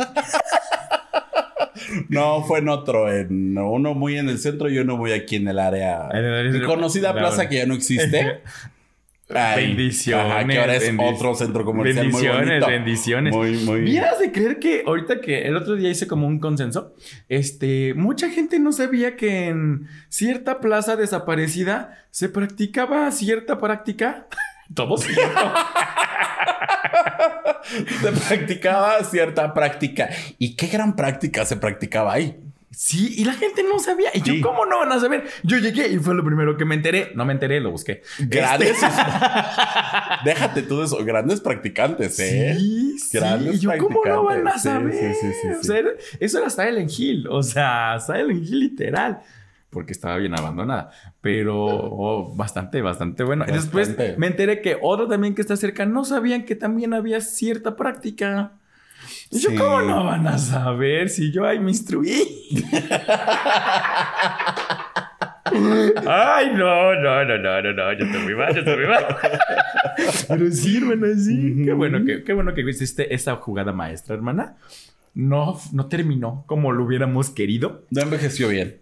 [2.08, 5.48] No, fue en otro, en uno muy en el centro y uno muy aquí en
[5.48, 6.08] el área.
[6.12, 8.40] En el área mi de- conocida la- plaza que ya no existe.
[9.30, 12.66] Ay, Bendiciones, Ajá, que ahora es otro centro comercial bendiciones, muy bonito.
[12.66, 13.34] bendiciones.
[13.34, 13.80] Muy, muy.
[13.80, 16.94] Vieras de creer que ahorita que el otro día hice como un consenso,
[17.30, 24.26] este, mucha gente no sabía que en cierta plaza desaparecida se practicaba cierta práctica.
[24.74, 25.22] Todo cierto.
[28.02, 30.08] Se practicaba cierta práctica.
[30.38, 32.38] ¿Y qué gran práctica se practicaba ahí?
[32.76, 34.10] Sí, y la gente no sabía.
[34.14, 34.40] Y Sí.
[34.40, 35.24] yo, ¿cómo no van a saber?
[35.44, 37.12] Yo llegué y fue lo primero que me enteré.
[37.14, 38.02] No me enteré, lo busqué.
[38.18, 38.70] Grandes.
[38.70, 38.86] Este-
[40.24, 40.96] Déjate tú de eso.
[41.04, 42.56] Grandes practicantes, ¿eh?
[42.58, 43.16] Sí, sí.
[43.18, 44.96] Grandes Y yo, ¿cómo no van a practicantes.
[44.96, 45.14] Sí, saber?
[45.14, 45.66] sí, sí, sí, O sí.
[45.68, 47.26] sea, era- eso era Silent Hill.
[47.28, 49.20] O sea, Silent Hill literal.
[49.74, 50.90] Porque estaba bien abandonada.
[51.20, 53.44] Pero oh, bastante, bastante bueno.
[53.46, 54.16] Y después Bastante.
[54.16, 58.52] me enteré que otro también que está cerca no sabían que también había cierta práctica.
[59.30, 59.56] Y yo, Sí.
[59.56, 62.22] ¿cómo no van a saber si yo ahí me instruí?
[66.06, 69.04] Ay, no, no, no, no, no, no, yo estoy muy mal, yo estoy muy mal.
[70.28, 71.62] Pero sí, hermana, sí.
[71.64, 74.56] Qué bueno que, qué bueno que hiciste esa jugada maestra, hermana.
[75.14, 77.84] No, no terminó como lo hubiéramos querido.
[77.90, 78.80] No envejeció bien.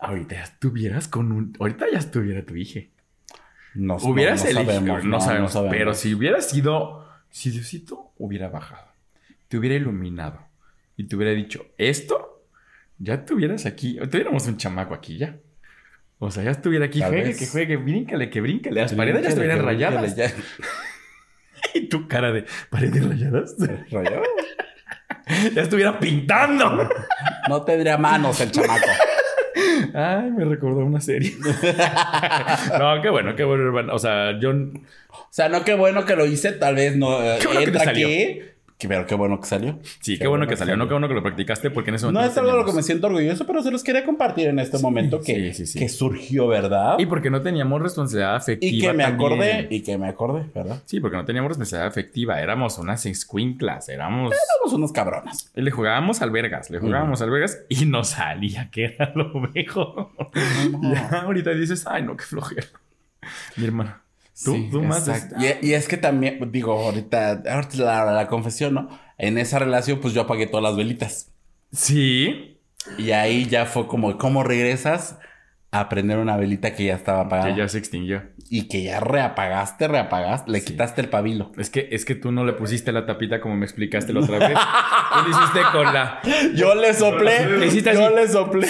[0.00, 1.56] Ahorita ya estuvieras con un.
[1.60, 2.80] Ahorita ya estuviera tu hija.
[3.74, 4.74] No, Hubieras no, no elegido.
[4.80, 5.76] sabemos, no, sabemos, sabemos.
[5.76, 7.08] Pero si hubiera sido.
[7.32, 8.88] Si Diosito hubiera bajado,
[9.46, 10.40] te hubiera iluminado
[10.96, 12.42] y te hubiera dicho esto,
[12.98, 13.98] ya estuvieras aquí.
[14.10, 15.36] Tuviéramos un chamaco aquí ya.
[16.18, 17.38] O sea, ya estuviera aquí, Tal juegue, vez.
[17.38, 18.80] que juegue, bríncale, que bríncale.
[18.80, 20.14] Las paredes ya estuvieran rayadas.
[21.74, 23.54] Y tu cara de paredes rayadas.
[23.58, 23.84] ya.
[23.92, 24.22] Rayado.
[25.54, 26.88] ya estuviera pintando.
[27.48, 28.86] No tendría manos el chamaco.
[29.94, 31.32] Ay, me recordó una serie.
[32.78, 33.94] no, qué bueno, qué bueno, hermano.
[33.94, 34.50] O sea, yo.
[34.50, 36.52] O sea, no, qué bueno que lo hice.
[36.52, 38.06] Tal vez no eh, Qué bueno que te entra salió.
[38.06, 38.40] aquí.
[38.80, 39.78] Que- Pero qué bueno que salió.
[40.00, 40.76] Sí, qué, bueno que salió.
[40.76, 42.72] No, qué bueno que lo practicaste porque en eso No es algo de lo que
[42.72, 45.78] me siento orgulloso, pero se los quería compartir en este momento que, sí, sí, sí.
[45.78, 46.98] que surgió, ¿verdad?
[46.98, 48.72] Y porque no teníamos responsabilidad afectiva.
[48.76, 49.14] Y que me también.
[49.32, 50.82] acordé, y que me acordé, ¿verdad?
[50.86, 52.40] Sí, porque no teníamos responsabilidad afectiva.
[52.40, 53.88] Éramos unas escuinclas.
[53.90, 54.34] Éramos.
[54.62, 55.50] Somos unos cabronas.
[55.54, 56.70] Le jugábamos albergas.
[56.70, 60.08] Le jugábamos albergas y nos salía que era lo mejor.
[60.82, 62.66] Ya, ahorita dices, ay, no, qué flojera.
[63.56, 64.02] Mi hermana.
[64.44, 65.08] Tú, Sí, tú más.
[65.62, 68.88] Y, y es que también, digo, ahorita, ahorita la, la confesión, ¿no?
[69.18, 71.30] En esa relación, pues yo apagué todas las velitas.
[71.72, 72.58] Sí.
[72.96, 75.18] Y ahí ya fue como, ¿cómo regresas
[75.72, 77.50] a prender una velita que ya estaba apagada?
[77.50, 78.22] Que ya se extinguió.
[78.48, 80.66] Y que ya reapagaste, reapagaste, le Sí.
[80.72, 81.52] quitaste el pabilo.
[81.58, 84.38] Es que, es que tú no le pusiste la tapita como me explicaste la otra
[84.38, 84.58] vez.
[85.12, 86.20] Tú lo hiciste con la.
[86.54, 88.14] Yo le soplé, Le yo así.
[88.14, 88.68] le soplé.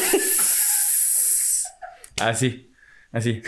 [2.21, 2.71] Así.
[3.13, 3.43] Así.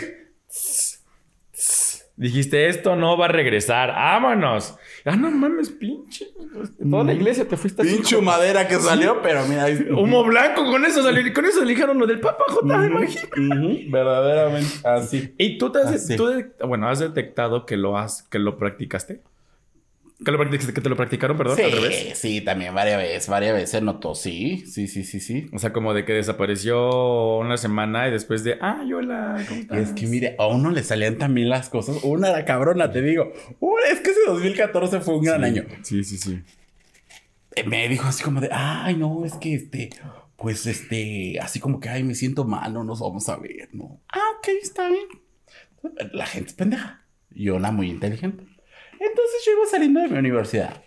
[2.15, 3.89] Dijiste, esto no va a regresar.
[3.89, 4.75] ¡Vámonos!
[5.03, 6.27] Ah, no mames, pinche.
[6.79, 7.83] Toda la iglesia te fuiste.
[7.83, 9.87] Pinche madera que salió, pero mira ahí.
[9.89, 11.33] Humo blanco, con eso salió.
[11.33, 15.33] Con eso dijeron lo del Papa J, ujú, verdaderamente así.
[15.39, 16.29] Y tú te has, tú
[16.67, 19.21] bueno, has detectado que lo has, que lo practicaste.
[20.23, 21.95] Que lo que te lo practicaron, perdón, al revés.
[21.95, 25.47] Sí, sí, también varias veces, varias veces notó, sí, sí, sí, sí, sí.
[25.51, 29.83] O sea, como de que desapareció una semana y después de, ah, hola, ¿cómo Y
[29.83, 32.03] es que mire, a uno le salían también las cosas.
[32.03, 33.31] Una era cabrona, te digo.
[33.91, 35.65] Es que ese 2014 fue un gran Sí, año.
[35.81, 36.41] Sí, sí, sí.
[37.55, 39.89] Eh, Me dijo así como de, ay, no, es que este,
[40.37, 44.01] pues este, así como que, ay, me siento mal, no nos vamos a ver, ¿no?
[44.09, 45.05] Ah, ok, está bien.
[46.13, 47.05] La gente es pendeja.
[47.35, 48.45] Y una muy inteligente.
[49.05, 50.81] Entonces yo iba saliendo de mi universidad.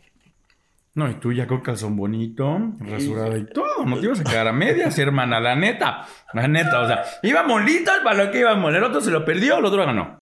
[0.95, 3.85] No, y tú ya con calzón bonito, rasurada y todo.
[3.85, 6.07] No te ibas a quedar a medias, hermana, la neta.
[6.33, 8.75] La neta, o sea, íbamos listos para lo que íbamos.
[8.75, 10.19] El otro se lo perdió, el otro ganó.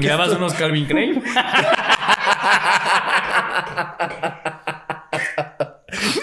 [0.00, 1.22] Llevabas unos Calvin Klein.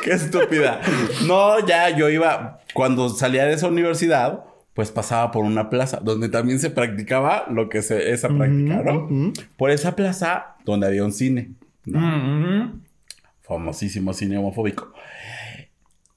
[0.03, 0.81] Qué estúpida.
[1.25, 4.43] No, ya yo iba, cuando salía de esa universidad,
[4.81, 9.31] pues pasaba por una plaza donde también se practicaba lo que se, esa práctica, ¿no?
[9.55, 11.51] Por esa plaza donde había un cine.
[11.85, 11.99] ¿no?
[11.99, 12.81] Mm,
[13.43, 14.91] famosísimo cine homofóbico.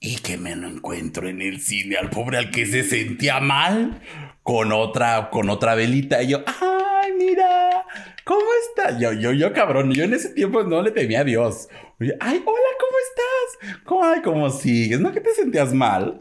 [0.01, 4.01] Y que me lo encuentro en el cine al pobre al que se sentía mal
[4.43, 6.23] con otra, con otra velita.
[6.23, 7.85] Y yo, ay, mira,
[8.25, 8.99] ¿cómo está?
[8.99, 11.69] Yo, yo, yo, cabrón, yo en ese tiempo no le temía a Dios.
[12.01, 13.83] Oye, ay, hola, ¿cómo estás?
[13.85, 15.01] ¿Cómo, ay, cómo sigues?
[15.01, 16.19] ¿No que te sentías mal?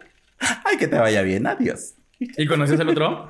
[0.65, 1.93] Ay, que te vaya bien, adiós.
[2.19, 3.30] ¿Y conocías al otro?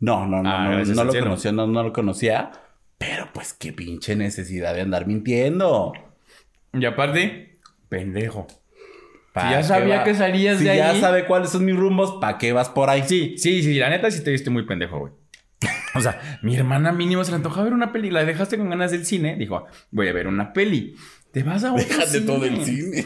[0.00, 1.26] No, no, no, Ah, no, no al lo cielo.
[1.26, 2.50] conocía, no, no lo conocía.
[2.98, 5.92] Pero pues qué pinche necesidad de andar mintiendo.
[6.72, 8.46] Y aparte, pendejo.
[9.32, 10.04] ¿Pa' Si ya sabía va?
[10.04, 11.00] que salías si de ya ahí.
[11.00, 13.02] sabe cuáles son mis rumbos, ¿para qué vas por ahí?
[13.06, 15.12] Sí, sí, sí, la neta sí te viste muy pendejo, güey.
[15.96, 18.10] O sea, mi hermana mínimo se le antojaba ver una peli.
[18.10, 19.36] La dejaste con ganas del cine.
[19.36, 20.94] Dijo, voy a ver una peli.
[21.34, 22.26] Te vas a otro Déjate cine.
[22.26, 23.04] todo el cine.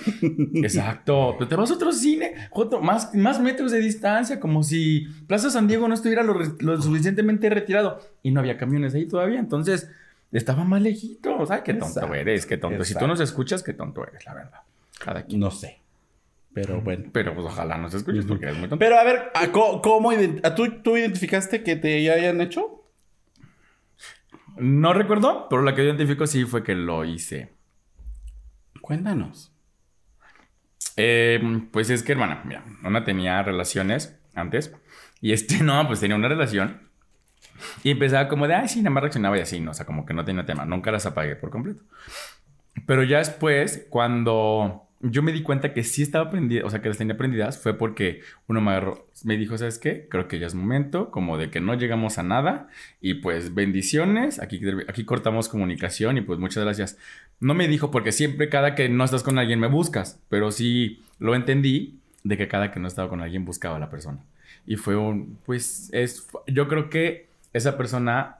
[0.62, 1.34] Exacto.
[1.38, 2.34] Pero te vas a otro cine.
[2.50, 4.38] Otro, más, más metros de distancia.
[4.38, 7.98] Como si Plaza San Diego no estuviera lo, suficientemente retirado.
[8.22, 9.40] Y no había camiones ahí todavía.
[9.40, 9.90] Entonces,
[10.30, 11.46] estaba más lejito.
[11.46, 12.14] ¿Sabes qué tonto Exacto.
[12.14, 12.44] eres?
[12.46, 12.84] Qué tonto.
[12.84, 14.60] Si tú nos escuchas, qué tonto eres, la verdad.
[15.02, 15.40] Cada quien.
[15.40, 15.78] No sé.
[16.52, 17.06] Pero bueno.
[17.12, 18.78] Pero pues ojalá nos escuches porque eres muy tonto.
[18.84, 22.84] Pero a ver, ¿a co- ¿cómo, a tú, tú identificaste que te ya hayan hecho?
[24.58, 27.56] No recuerdo, pero la que identifico sí fue que lo hice.
[28.88, 29.52] Cuéntanos.
[30.96, 31.38] Eh,
[31.72, 34.74] pues es que, hermana, mira, una tenía relaciones antes
[35.20, 36.88] y este no, pues tenía una relación
[37.82, 39.72] y empezaba como de, ay, sí, nada más reaccionaba y así, ¿no?
[39.72, 41.82] O sea, como que no tenía tema, nunca las apagué por completo.
[42.86, 46.88] Pero ya después, cuando yo me di cuenta que sí estaba prendida, o sea, que
[46.88, 50.08] las tenía prendidas, fue porque uno me agarró, me dijo, ¿sabes qué?
[50.08, 52.68] Creo que ya es momento, como de que no llegamos a nada
[53.02, 56.96] y pues bendiciones, aquí, aquí cortamos comunicación y pues muchas gracias.
[57.40, 61.02] No me dijo porque siempre cada que no estás con alguien me buscas, pero sí
[61.18, 64.18] lo entendí de que cada que no estaba con alguien buscaba a la persona.
[64.66, 68.36] Y fue un, pues, es, yo creo que esa persona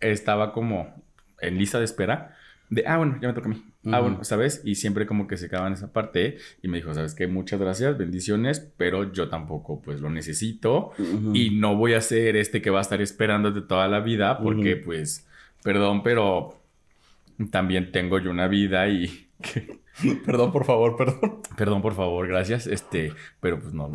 [0.00, 0.94] estaba como
[1.40, 2.36] en lista de espera
[2.70, 3.62] de, ah, bueno, ya me toca a mí.
[3.86, 4.08] Ah, Ujú.
[4.08, 4.62] bueno, ¿sabes?
[4.64, 7.26] Y siempre como que se acaba en esa parte y me dijo, ¿sabes qué?
[7.26, 10.92] Muchas gracias, bendiciones, pero yo tampoco pues lo necesito
[11.34, 14.76] y no voy a ser este que va a estar esperándote toda la vida porque
[14.76, 15.26] pues,
[15.62, 16.58] perdón, pero
[17.50, 19.28] también tengo yo una vida y...
[20.26, 21.40] Perdón, por favor, perdón.
[21.56, 22.66] Perdón, por favor, gracias.
[22.66, 23.94] Este, pero pues no.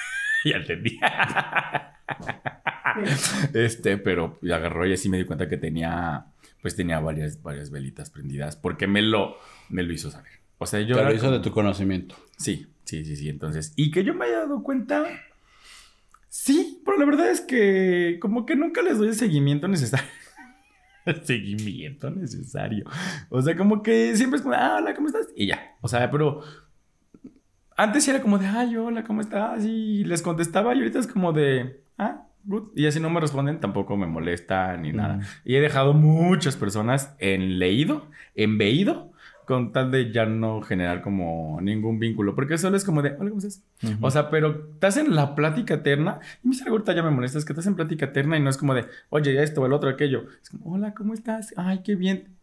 [0.44, 0.98] ya entendí.
[3.54, 6.26] este, pero agarró y así me di cuenta que tenía,
[6.62, 9.36] pues tenía varias, varias velitas prendidas porque me lo,
[9.68, 10.32] me lo hizo saber.
[10.58, 10.96] O sea, yo.
[10.96, 12.16] Te lo hizo como- de tu conocimiento.
[12.36, 13.28] Sí, sí, sí, sí.
[13.28, 15.04] Entonces, y que yo me haya dado cuenta.
[16.28, 20.06] Sí, pero la verdad es que como que nunca les doy el seguimiento necesario.
[21.24, 22.84] Seguimiento necesario.
[23.28, 25.28] O sea, como que siempre es como, ah, hola, ¿cómo estás?
[25.34, 25.76] Y ya.
[25.80, 26.42] O sea, pero
[27.76, 29.64] antes era como de, ay, hola, ¿cómo estás?
[29.64, 32.72] Y les contestaba y ahorita es como de, ah, good.
[32.76, 35.16] Y así no me responden, tampoco me molesta ni nada.
[35.16, 35.22] Mm.
[35.46, 39.12] Y he dejado muchas personas en leído, en veído,
[39.50, 42.36] con tal de ya no generar como ningún vínculo.
[42.36, 43.64] Porque solo es como de, hola, ¿cómo estás?
[44.00, 46.20] O sea, pero te hacen la plática eterna.
[46.44, 48.56] Y algo ahorita ya me molesta, es que te hacen plática eterna y no es
[48.56, 50.26] como de, oye, esto, el otro, aquello.
[50.40, 51.52] Es como, hola, ¿cómo estás?
[51.56, 52.36] Ay, qué bien.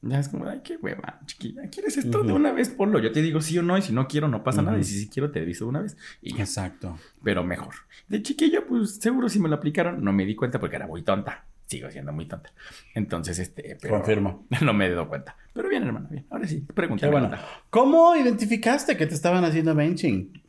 [0.00, 1.68] Ya es como, ay, qué hueva, chiquilla.
[1.68, 2.70] ¿Quieres esto de una vez?
[2.70, 3.00] Ponlo.
[3.00, 4.78] Yo te digo sí o no, y si no quiero, no pasa nada.
[4.78, 5.98] Y si sí quiero, te aviso de una vez.
[6.22, 6.44] Y ya.
[6.44, 6.98] Exacto.
[7.22, 7.74] Pero mejor.
[8.08, 11.02] De chiquillo, pues seguro si me lo aplicaron, no me di cuenta porque era muy
[11.02, 11.44] tonta.
[11.70, 12.52] Sigo siendo muy tonta.
[12.96, 14.44] Entonces, este, pero Confirmo.
[14.60, 15.36] no me he dado cuenta.
[15.52, 16.26] Pero bien, hermano, bien.
[16.28, 17.12] Ahora sí, pregúntame.
[17.12, 17.30] bueno.
[17.70, 20.42] ¿Cómo identificaste que te estaban haciendo benching?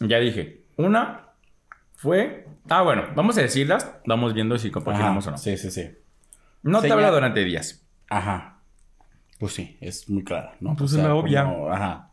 [0.00, 1.26] Ya dije, una
[1.94, 2.46] fue.
[2.70, 3.96] Ah, bueno, vamos a decirlas.
[4.06, 5.38] Vamos viendo si compaginamos Ajá, o no.
[5.38, 5.90] Sí, sí, sí.
[6.62, 7.86] No te habla durante días.
[8.08, 8.62] Ajá.
[9.38, 10.74] Pues sí, es muy clara, ¿no?
[10.74, 11.44] Pues es la obvia.
[11.44, 12.12] como, ajá.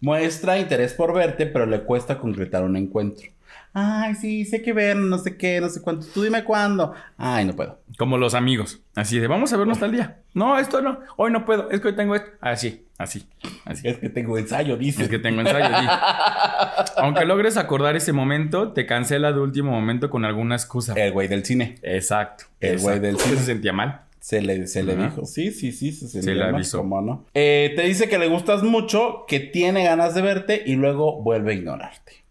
[0.00, 3.28] Muestra interés por verte, pero le cuesta concretar un encuentro.
[3.74, 6.06] Ay, sí, sé que ver, no sé qué, no sé cuánto.
[6.06, 6.92] Tú dime cuándo.
[7.16, 7.80] Ay, no puedo.
[7.98, 8.80] Como los amigos.
[8.94, 10.18] Así de, vamos a vernos tal día.
[10.34, 10.98] No, esto no.
[11.16, 11.70] Hoy no puedo.
[11.70, 12.30] Es que hoy tengo esto.
[12.40, 13.26] Así, así,
[13.64, 13.88] así.
[13.88, 15.04] Es que tengo ensayo, dice.
[15.04, 15.66] Es que tengo ensayo.
[15.80, 15.86] sí.
[16.98, 20.94] Aunque logres acordar ese momento, te cancela de último momento con alguna excusa.
[20.94, 21.76] El güey del cine.
[21.82, 22.44] Exacto.
[22.60, 23.36] El güey del cine.
[23.36, 24.02] se sentía mal.
[24.20, 25.24] Se le, se le dijo.
[25.24, 26.78] Sí, sí, sí, se, Se sentía le mal, avisó.
[26.78, 27.24] ¿cómo no?
[27.34, 31.52] Eh, te dice que le gustas mucho, que tiene ganas de verte y luego vuelve
[31.52, 32.21] a ignorarte.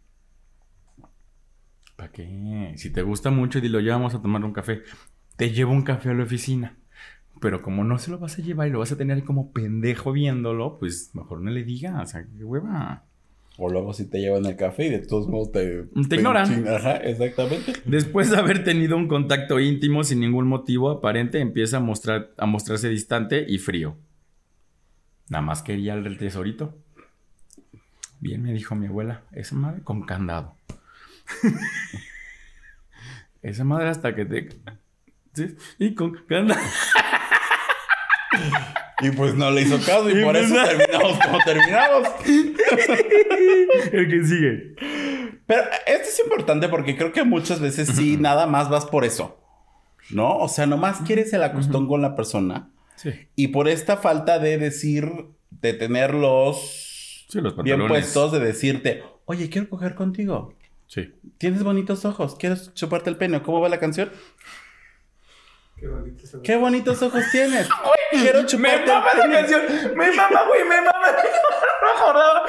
[2.02, 2.74] ¿Para qué?
[2.78, 4.82] Si te gusta mucho, dilo, ya vamos a tomar un café.
[5.36, 6.76] Te llevo un café a la oficina.
[7.40, 10.12] Pero como no se lo vas a llevar y lo vas a tener como pendejo
[10.12, 11.94] viéndolo, pues mejor no le digas.
[12.02, 13.04] O sea, qué hueva.
[13.60, 15.84] O luego si te llevan el café y de todos modos te...
[16.10, 16.48] Te ignoran.
[16.50, 17.74] ching- Ajá, exactamente.
[17.86, 22.48] Después de haber tenido un contacto íntimo sin ningún motivo aparente, empieza a, mostrar, a
[22.48, 23.96] mostrarse distante y frío.
[25.30, 26.76] Nada más quería el tesorito.
[28.20, 30.56] Bien, me dijo mi abuela, esa madre con candado.
[33.42, 34.50] esa madre hasta que te...
[35.34, 36.18] Sí, y con.
[39.02, 42.08] Y pues no le hizo caso y Y por pues eso terminamos como terminamos.
[43.92, 44.76] el que sigue.
[45.48, 49.40] Pero esto es importante porque creo que muchas veces sí, nada más vas por eso.
[50.12, 50.38] ¿No?
[50.38, 52.70] O sea, nomás quieres el acostón con la persona.
[52.96, 53.12] Sí.
[53.36, 55.10] Y por esta falta de decir,
[55.50, 56.92] de tenerlos
[57.32, 60.54] Sí, los bien puestos, de decirte, oye, quiero coger contigo.
[60.92, 61.10] Sí.
[61.38, 62.36] Tienes bonitos ojos.
[62.36, 63.42] ¿Quieres chuparte el pene?
[63.42, 64.12] ¿Cómo va la canción?
[65.78, 66.42] Qué bonito eso.
[66.42, 67.70] ¡Qué bonitos ojos tienes!
[68.12, 69.62] Quiero Me chuparte mama el la canción.
[69.96, 70.92] Me mama, güey, me mama.
[71.82, 72.46] No acordaba.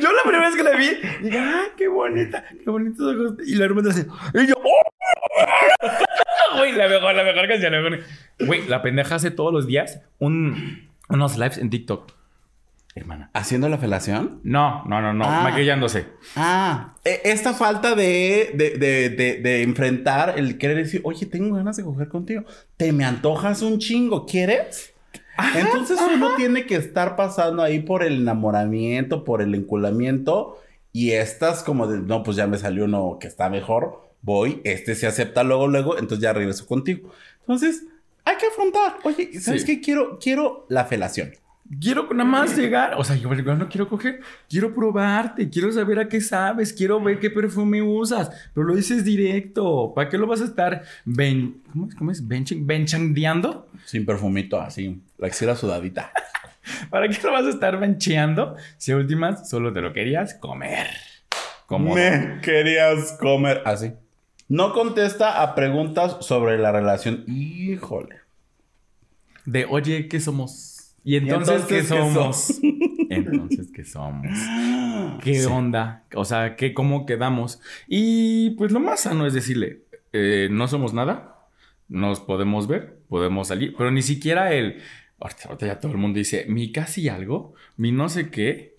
[0.00, 0.88] Yo la primera vez que la vi,
[1.22, 2.44] dije, ¡ay, qué bonita!
[2.48, 3.34] ¡Qué bonitos ojos!
[3.46, 6.56] Y la hermana hace, y yo, ¡oh!
[6.58, 7.72] Güey, la mejor, la mejor canción.
[7.72, 8.04] la mejor.
[8.40, 12.15] Güey, la pendeja hace todos los días un, unos lives en TikTok.
[12.96, 13.30] Hermana.
[13.34, 14.40] ¿Haciendo la felación?
[14.42, 15.26] No, no, no, no.
[15.26, 15.42] Ah.
[15.42, 16.06] Maquillándose.
[16.34, 21.76] Ah, e- esta falta de, de, de, de, enfrentar el querer decir, oye, tengo ganas
[21.76, 22.44] de coger contigo.
[22.78, 24.94] Te me antojas un chingo, ¿quieres?
[25.54, 30.58] Entonces uno tiene que estar pasando ahí por el enamoramiento, por el enculamiento.
[30.90, 34.08] Y estas como de, no, pues ya me salió uno que está mejor.
[34.22, 37.10] Voy, este se acepta luego, luego, entonces ya regreso contigo.
[37.40, 37.84] Entonces,
[38.24, 38.96] hay que afrontar.
[39.04, 39.66] Oye, ¿sabes Sí.
[39.66, 39.80] qué?
[39.82, 41.32] Quiero, quiero la felación.
[41.80, 46.08] Quiero nada más llegar, o sea, yo no quiero coger, quiero probarte, quiero saber a
[46.08, 50.40] qué sabes, quiero ver qué perfume usas, pero lo dices directo, ¿para qué lo vas
[50.40, 51.94] a estar ben, ¿cómo es?
[51.94, 52.26] ¿Cómo es?
[52.26, 53.68] Benchandeando?
[53.84, 56.12] Sin perfumito, así, la axila sudadita.
[56.90, 60.88] ¿Para qué lo vas a estar bencheando si a últimas solo te lo querías comer?
[61.66, 63.92] Como Me querías comer así.
[64.48, 67.24] No contesta a preguntas sobre la relación.
[67.26, 68.20] Híjole.
[69.44, 70.75] de, oye, ¿qué somos?
[71.06, 72.60] Y entonces, entonces ¿qué qué somos?
[73.10, 74.26] entonces, ¿qué somos?
[75.22, 75.46] ¿Qué Sí.
[75.46, 76.04] onda?
[76.16, 77.60] O sea, ¿qué, ¿cómo quedamos?
[77.86, 81.46] Y pues lo más sano es decirle, eh, no somos nada,
[81.88, 84.82] nos podemos ver, podemos salir, pero ni siquiera el,
[85.20, 88.75] ahorita ya todo el mundo dice, mi casi algo, mi no sé qué.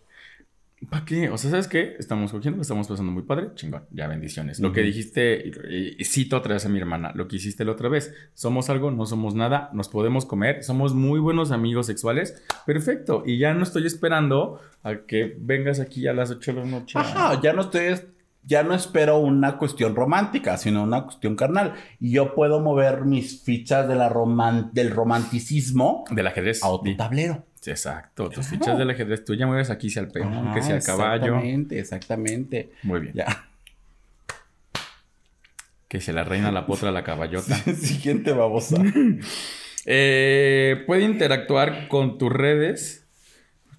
[0.92, 1.30] ¿Para qué?
[1.30, 1.96] O sea, ¿sabes qué?
[1.98, 3.50] Estamos cogiendo, estamos pasando muy padre.
[3.56, 4.60] Chingón, ya bendiciones.
[4.60, 4.88] Lo que Ujú.
[4.88, 8.14] dijiste, y- y cito otra vez a mi hermana, lo que hiciste la otra vez.
[8.36, 12.44] Somos algo, no somos nada, nos podemos comer, somos muy buenos amigos sexuales.
[12.68, 13.24] Perfecto.
[13.26, 17.00] Y ya no estoy esperando a que vengas aquí a las 8 de la noche.
[17.00, 17.96] Ajá, ya no estoy.
[18.44, 21.74] Ya no espero una cuestión romántica, sino una cuestión carnal.
[22.00, 26.64] Y yo puedo mover mis fichas de la roman- del romanticismo Del ajedrez.
[26.64, 27.44] a otro Di- tablero.
[27.68, 28.64] Exacto, tus Claro.
[28.64, 29.24] fichas del ajedrez.
[29.26, 31.26] Tú ya mueves aquí sea el peón, Ajá, que sea el caballo.
[31.36, 32.72] Exactamente, exactamente.
[32.84, 33.14] Muy bien.
[33.14, 33.44] Ya.
[35.88, 37.56] Que sea la reina, la potra, la caballota.
[37.76, 38.78] Siguiente babosa.
[39.90, 43.08] Eh, puede interactuar con tus redes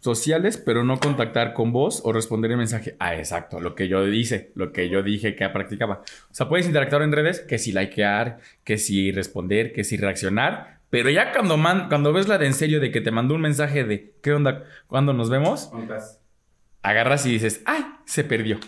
[0.00, 2.96] sociales, pero no contactar con vos o responder el mensaje.
[2.98, 6.00] Ah, exacto, lo que yo dice, lo que yo dije que practicaba.
[6.30, 10.77] O sea, puedes interactuar en redes, que si likear, que si responder, que si reaccionar,
[10.90, 13.40] pero ya cuando, man- cuando ves la de en serio de que te mandó un
[13.42, 14.64] mensaje de ¿qué onda?
[14.86, 15.68] ¿Cuándo nos vemos?
[15.70, 16.20] ¿Cuántas?
[16.82, 17.84] Agarras y dices, ¡ay!
[18.06, 18.58] Se perdió.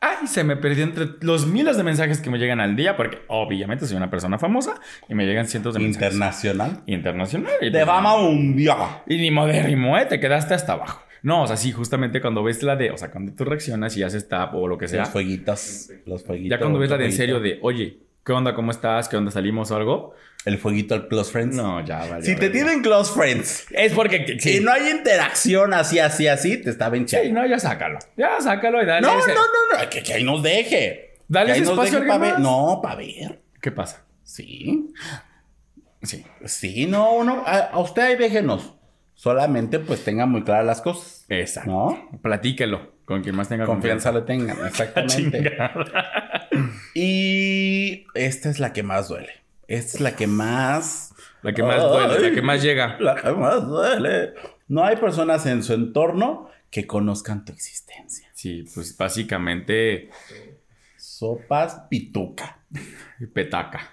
[0.00, 0.26] ¡Ay!
[0.26, 3.86] Se me perdió entre los miles de mensajes que me llegan al día, porque obviamente
[3.86, 6.12] soy una persona famosa y me llegan cientos de mensajes.
[6.14, 6.82] Internacional.
[6.86, 7.52] Internacional.
[7.60, 9.02] Y De pues, fama mundial.
[9.06, 10.06] Y ni modérrimo, ¿eh?
[10.06, 11.02] Te quedaste hasta abajo.
[11.22, 14.02] No, o sea, sí, justamente cuando ves la de, o sea, cuando tú reaccionas y
[14.02, 15.90] haces tap o lo que sea, Los fueguitos.
[16.06, 16.50] Los fueguitos.
[16.50, 18.54] ya cuando ves la de en serio de, oye, ¿qué onda?
[18.54, 19.08] ¿Cómo estás?
[19.08, 19.30] ¿Qué onda?
[19.30, 20.14] ¿Salimos o algo?
[20.46, 21.54] El fueguito al close friends.
[21.56, 22.22] No, ya vale.
[22.24, 24.56] Si te tienen close friends Es porque que- sí.
[24.56, 27.98] y no hay interacción así, así, así, te está bien Sí, no, ya sácalo.
[28.16, 29.02] Ya sácalo y dale.
[29.06, 31.16] No, no, ese- no, no, que, que ahí nos deje.
[31.28, 32.40] Dale ese espacio a deje alguien pa' ver.
[32.40, 33.40] No, para ver.
[33.60, 34.04] ¿Qué pasa?
[34.22, 34.92] Sí.
[36.02, 36.24] Sí.
[36.46, 37.42] Sí, no, uno.
[37.46, 38.74] A, a usted ahí déjenos.
[39.14, 41.26] Solamente pues tenga muy claras las cosas.
[41.28, 41.70] Exacto.
[41.70, 42.08] ¿No?
[42.22, 45.56] Platíquelo con quien más tenga Confianza le tengan, exactamente.
[46.94, 49.32] Y esta es la que más duele.
[49.66, 51.12] Esta es la que más.
[51.42, 52.98] La que más duele, la que más llega.
[53.00, 54.34] La que más duele.
[54.68, 58.28] No hay personas en su entorno que conozcan tu existencia.
[58.32, 60.10] Sí, pues básicamente
[60.96, 62.60] Sopas pituca.
[63.34, 63.90] petaca.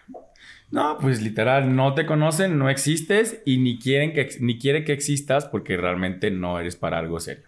[0.70, 4.94] No, pues literal, no te conocen, no existes y ni quieren que ni quiere que
[4.94, 7.48] existas porque realmente no eres para algo serio.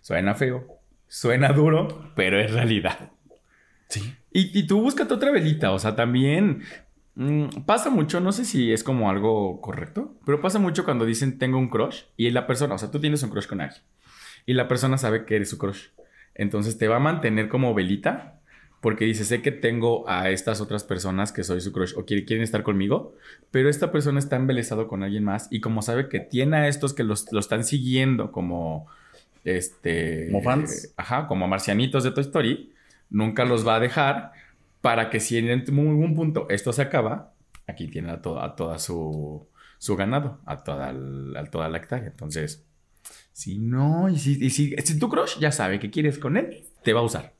[0.00, 0.79] Suena feo,
[1.10, 3.10] suena duro, pero es realidad.
[3.88, 4.14] Sí.
[4.32, 6.62] Y, y tú búscate otra velita, o sea, también
[7.16, 11.36] mm, pasa mucho, no sé si es como algo correcto, pero pasa mucho cuando dicen
[11.38, 13.82] tengo un crush y la persona, o sea, tú tienes un crush con alguien
[14.46, 15.88] y la persona sabe que eres su crush.
[16.36, 18.38] Entonces te va a mantener como velita
[18.80, 22.24] porque dice, sé que tengo a estas otras personas que soy su crush o quiere-
[22.24, 23.16] quieren estar conmigo,
[23.50, 26.94] pero esta persona está embelesado con alguien más y como sabe que tiene a estos
[26.94, 28.86] que los, lo están siguiendo como
[29.44, 30.92] este Como fans.
[30.96, 32.72] ajá, como marcianitos de Toy Story,
[33.08, 34.32] nunca los va a dejar
[34.80, 37.34] para que si en algún punto esto se acaba,
[37.66, 39.46] aquí tiene a toda, a toda su,
[39.78, 42.08] su ganado, a toda, el- a toda la hectárea.
[42.08, 42.64] Entonces,
[43.32, 46.64] si no, y si, y si, si tu crush ya sabe que quieres con él,
[46.82, 47.34] te va a usar.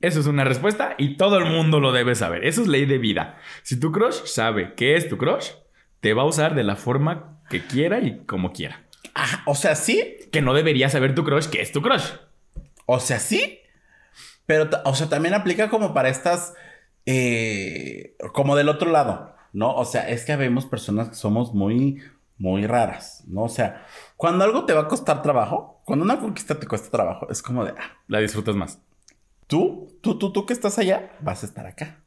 [0.00, 2.44] Eso es una respuesta y todo el mundo lo debe saber.
[2.46, 3.38] Eso es ley de vida.
[3.62, 5.50] Si tu crush sabe que es tu crush,
[6.00, 8.86] te va a usar de la forma que quiera y como quiera.
[9.46, 10.16] O sea, sí.
[10.32, 12.06] Que no debería saber tu crush que es tu crush.
[12.86, 13.60] O sea, sí.
[14.46, 16.54] Pero, o sea, también aplica como para estas,
[17.06, 19.74] eh, como del otro lado, ¿no?
[19.74, 22.02] O sea, es que vemos personas que somos muy,
[22.36, 23.42] muy raras, ¿no?
[23.44, 23.86] O sea,
[24.16, 27.64] cuando algo te va a costar trabajo, cuando una conquista te cuesta trabajo, es como
[27.64, 28.80] de, ah, La disfrutas más.
[29.46, 32.02] tú, tú, tú, tú que estás allá, vas a estar acá.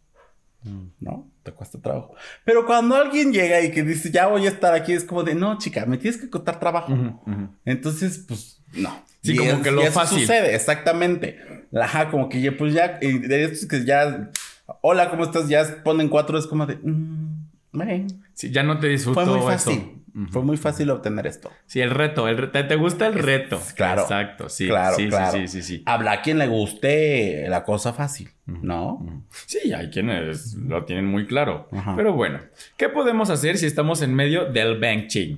[0.99, 1.28] ¿No?
[1.43, 2.16] Te cuesta trabajo.
[2.45, 5.36] Pero cuando alguien llega y que dice, ya voy a estar aquí, es como de,
[5.36, 6.93] no, chica, me tienes que costar trabajo.
[7.66, 8.89] Entonces, pues, no.
[9.22, 10.20] Sí, Y como es- que lo y eso fácil.
[10.22, 11.39] sucede, exactamente.
[11.80, 14.30] Ajá, como que ya, pues ya, y de estos que ya,
[14.82, 15.47] hola, ¿cómo estás?
[15.49, 19.53] Ya ponen cuatro, es como de, mm, bueno, Sí, ya no te disfruto fue muy
[19.53, 19.72] eso.
[20.30, 21.51] Fue muy fácil obtener esto.
[21.66, 23.59] Sí, el reto, el ¿te, te gusta el reto?
[23.76, 24.03] claro.
[24.03, 24.68] Exacto, sí.
[24.68, 25.32] claro, sí, sí, claro.
[25.32, 25.84] Sí, sí, sí.
[25.86, 29.24] Habla a quien le guste la cosa fácil, ¿no?
[29.47, 31.68] Sí, hay quienes lo tienen muy claro.
[31.95, 32.39] Pero bueno,
[32.78, 35.38] ¿qué podemos hacer si estamos en medio del banking?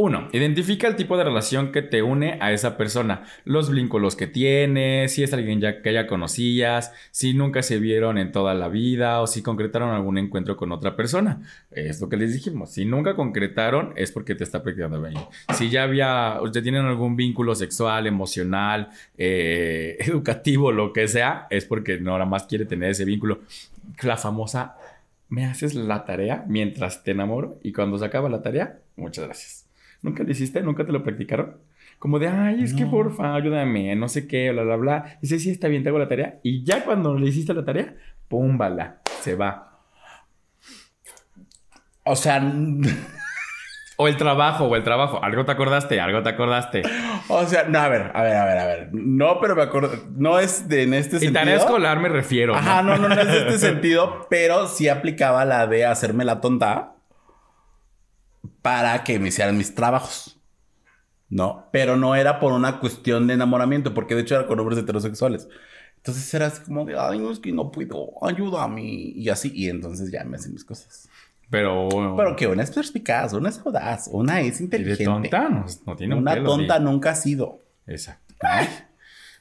[0.00, 4.28] Uno, identifica el tipo de relación que te une a esa persona, los vínculos que
[4.28, 8.68] tiene, si es alguien ya que ya conocías, si nunca se vieron en toda la
[8.68, 11.42] vida o si concretaron algún encuentro con otra persona.
[11.72, 12.70] Es lo que les dijimos.
[12.70, 15.18] Si nunca concretaron es porque te está practicando banking.
[15.54, 21.64] Si ya había, ya tienen algún vínculo sexual, emocional, eh, educativo, lo que sea, es
[21.64, 23.40] porque no nada más quiere tener ese vínculo.
[24.02, 24.76] La famosa,
[25.28, 29.57] me haces la tarea mientras te enamoro y cuando se acaba la tarea, muchas gracias.
[30.02, 30.62] ¿Nunca lo hiciste?
[30.62, 31.56] ¿Nunca te lo practicaron?
[31.98, 35.18] Como de, ay, es que porfa, ayúdame, no sé qué, bla, bla, bla.
[35.20, 36.38] Dice, sí, está bien, te hago la tarea.
[36.44, 37.96] Y ya cuando le hiciste la tarea,
[38.28, 39.80] pum, bala, se va.
[42.04, 42.40] O sea,
[44.00, 45.20] O el trabajo, o el trabajo.
[45.24, 46.82] Algo te acordaste, algo te acordaste.
[47.28, 48.88] o sea, no, a ver, a ver, a ver, a ver.
[48.92, 51.32] No, pero me acuerdo, no es de en este Y sentido.
[51.40, 52.54] tarea escolar me refiero.
[52.54, 56.40] Ajá, no, no, no es de este sentido, pero sí aplicaba la de hacerme la
[56.40, 56.94] tonta
[58.62, 60.40] para que me hicieran mis trabajos.
[61.30, 64.78] No, pero no era por una cuestión de enamoramiento, porque de hecho era con hombres
[64.78, 65.48] heterosexuales.
[65.96, 68.82] Entonces era así como de, ay, no, es que no puedo, ayúdame.
[68.82, 71.08] Y así, y entonces ya me hacen mis cosas.
[71.50, 75.04] Pero, Pero que una es perspicaz, una es audaz, una es y de inteligente.
[75.04, 77.62] tonta no, no tiene un una pelo, tonta nunca ha sido.
[77.86, 78.34] Exacto.
[78.40, 78.68] Ay,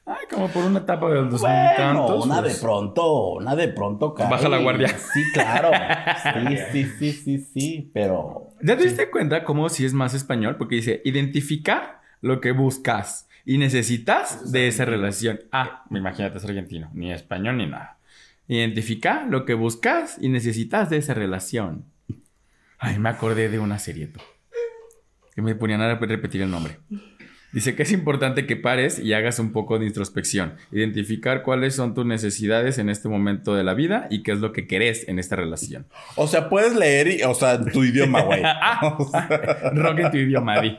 [0.07, 2.25] ay, como por una etapa del dos mil Bueno, tantos.
[2.25, 2.55] una pues.
[2.55, 4.29] de pronto, una de pronto cae.
[4.29, 4.87] Baja la guardia.
[4.89, 5.71] Sí, claro.
[6.47, 8.49] Sí, sí, sí, sí, sí, pero...
[8.61, 10.55] ¿Ya te diste cuenta cómo si es más español?
[10.57, 15.39] Porque dice, identifica lo que buscas y necesitas de esa relación.
[15.51, 17.97] Ah, imagínate, es argentino, ni español ni nada.
[18.47, 21.85] Identifica lo que buscas y necesitas de esa relación.
[22.79, 24.19] Ay, me acordé de una serie, tú,
[25.35, 26.77] que me ponían a repetir el nombre.
[27.57, 30.53] Dice que es importante que pares y hagas un poco de introspección.
[30.71, 34.53] Identificar cuáles son tus necesidades en este momento de la vida y qué es lo
[34.53, 35.87] que querés en esta relación.
[36.17, 38.43] O sea, puedes leer, y, o sea, tu idioma, güey.
[39.73, 40.77] Rock en tu idioma, Di.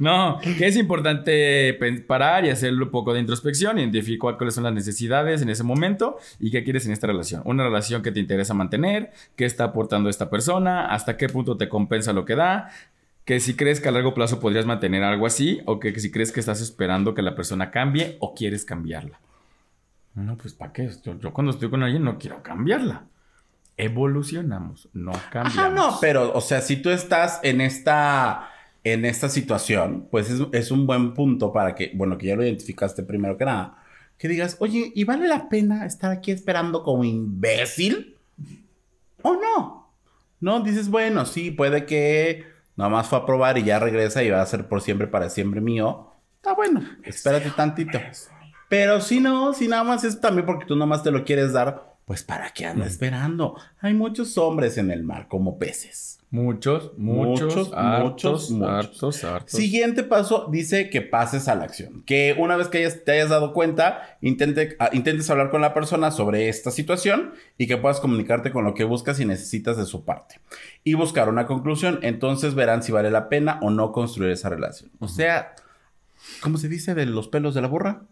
[0.00, 4.74] No, que es importante parar y hacer un poco de introspección, identificar cuáles son las
[4.74, 7.40] necesidades en ese momento y qué quieres en esta relación.
[7.46, 11.70] Una relación que te interesa mantener, qué está aportando esta persona, hasta qué punto te
[11.70, 12.68] compensa lo que da,
[13.24, 16.32] que si crees que a largo plazo podrías mantener algo así o que si crees
[16.32, 19.20] que estás esperando que la persona cambie o quieres cambiarla.
[20.14, 20.90] No, pues ¿para qué?
[21.04, 23.04] Yo, yo cuando estoy con alguien no quiero cambiarla.
[23.76, 25.58] Evolucionamos, no cambiamos.
[25.58, 28.50] Ajá, no, pero, o sea, si tú estás en esta,
[28.84, 32.44] en esta situación, pues es, es un buen punto para que, bueno, que ya lo
[32.44, 33.78] identificaste primero que nada,
[34.18, 38.16] que digas, oye, ¿y vale la pena estar aquí esperando como imbécil?
[39.22, 39.90] ¿O no?
[40.40, 44.30] No, dices, bueno, sí, puede que nada más fue a probar y ya regresa y
[44.30, 46.12] va a ser por siempre, para siempre mío.
[46.36, 48.00] Está bueno, espérate tantito.
[48.68, 51.52] Pero si no, si nada más es también porque tú nada más te lo quieres
[51.52, 53.56] dar, pues ¿para qué anda esperando?
[53.80, 56.21] Hay muchos hombres en el mar como peces.
[56.32, 59.50] Muchos, muchos, Muchos, hartos, muchos, hartos, hartos.
[59.50, 62.02] Siguiente paso dice que pases a la acción.
[62.06, 65.74] Que una vez que hayas- te hayas dado cuenta, intente, ah, intentes hablar con la
[65.74, 69.84] persona sobre esta situación y que puedas comunicarte con lo que buscas y necesitas de
[69.84, 70.40] su parte.
[70.84, 71.98] Y buscar una conclusión.
[72.00, 74.90] Entonces verán si vale la pena o no construir esa relación.
[75.00, 75.54] O sea,
[76.40, 78.04] ¿cómo se dice de los pelos de la burra?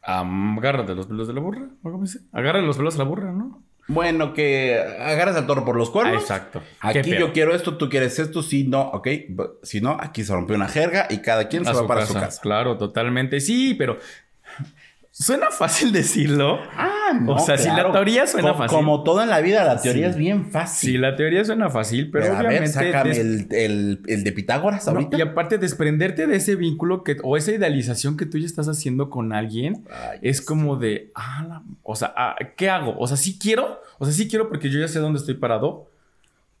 [0.00, 1.70] Agárrate los pelos de la burra.
[1.82, 2.20] ¿o ¿Cómo dice?
[2.30, 3.63] Agarra los pelos de la burra, ¿no?
[3.86, 6.22] Bueno, que agarras al toro por los Ah, cuernos.
[6.22, 6.62] exacto.
[6.80, 9.08] Aquí yo quiero esto, tú quieres esto, si no, ok.
[9.62, 12.12] Si no, aquí se rompió una jerga y cada quien se va para casa.
[12.12, 12.40] su casa.
[12.42, 13.40] Claro, totalmente.
[13.40, 13.98] Sí, pero
[15.16, 16.58] suena fácil decirlo.
[16.76, 18.76] Ah, no, O sea, si la teoría suena fácil.
[18.76, 20.10] Como todo en la vida, la teoría Sí.
[20.10, 20.90] es bien fácil.
[20.90, 22.72] Sí, la teoría suena fácil, pero, pero a ver, obviamente.
[22.72, 25.16] sácame des- el, el- el de Pitágoras No, ahorita.
[25.16, 29.08] y aparte, desprenderte de ese vínculo que, o esa idealización que tú ya estás haciendo
[29.08, 32.96] con alguien, Ay, es como de, ah, la- o sea, ah, ¿qué hago?
[32.98, 35.86] O sea, sí quiero, o sea, sí quiero porque yo ya sé dónde estoy parado,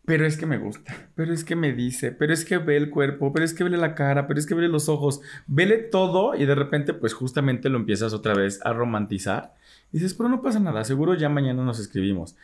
[0.04, 2.90] pero es que me gusta, pero es que me dice, pero es que ve el
[2.90, 6.34] cuerpo, pero es que ve la cara, pero es que ve los ojos, vele todo
[6.34, 9.54] y de repente pues justamente lo empiezas otra vez a romantizar.
[9.92, 12.36] Y dices, pero no pasa nada, seguro ya mañana nos escribimos.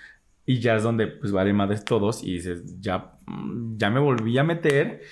[0.46, 4.38] Y ya es donde pues vale madres todos y dices, ya, mm, ya me volví
[4.38, 5.02] a meter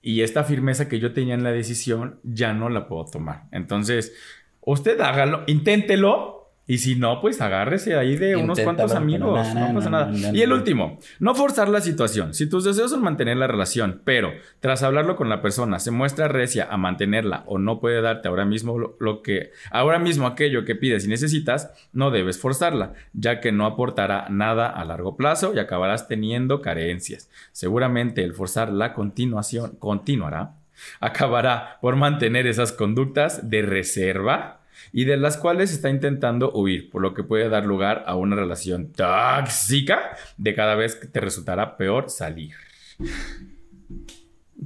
[0.00, 3.44] y esta firmeza que yo tenía en la decisión ya no la puedo tomar.
[3.52, 4.14] Entonces,
[4.60, 6.37] usted hágalo, inténtelo,
[6.68, 9.48] y si no, pues agárrese ahí de unos cuantos amigos.
[9.48, 10.06] no, No, no, pasa nada.
[10.06, 12.34] no, y el último, no forzar la situación.
[12.34, 16.28] Si tus deseos son mantener la relación, pero tras hablarlo con la persona se muestra
[16.28, 20.66] recia a mantenerla o no puede darte ahora mismo lo, lo que ahora mismo aquello
[20.66, 25.54] que pides y necesitas, no debes forzarla, ya que no aportará nada a largo plazo
[25.54, 27.30] y acabarás teniendo carencias.
[27.50, 30.52] Seguramente el forzar la continuación continuará
[31.00, 34.57] acabará por mantener esas conductas de reserva
[34.92, 38.36] y de las cuales está intentando huir, por lo que puede dar lugar a una
[38.36, 42.54] relación tóxica de cada vez que te resultará peor salir.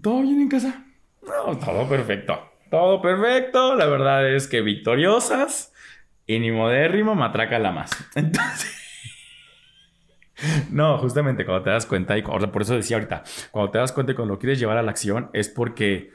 [0.01, 0.85] ¿Todo bien en casa?
[1.23, 2.51] No, todo perfecto.
[2.71, 3.75] Todo perfecto.
[3.77, 5.73] La verdad es que victoriosas
[6.27, 7.91] y ni modérrimo matraca la más.
[8.15, 8.79] Entonces...
[10.71, 14.11] No, justamente cuando te das cuenta, y por eso decía ahorita, cuando te das cuenta
[14.13, 16.11] y cuando lo quieres llevar a la acción es porque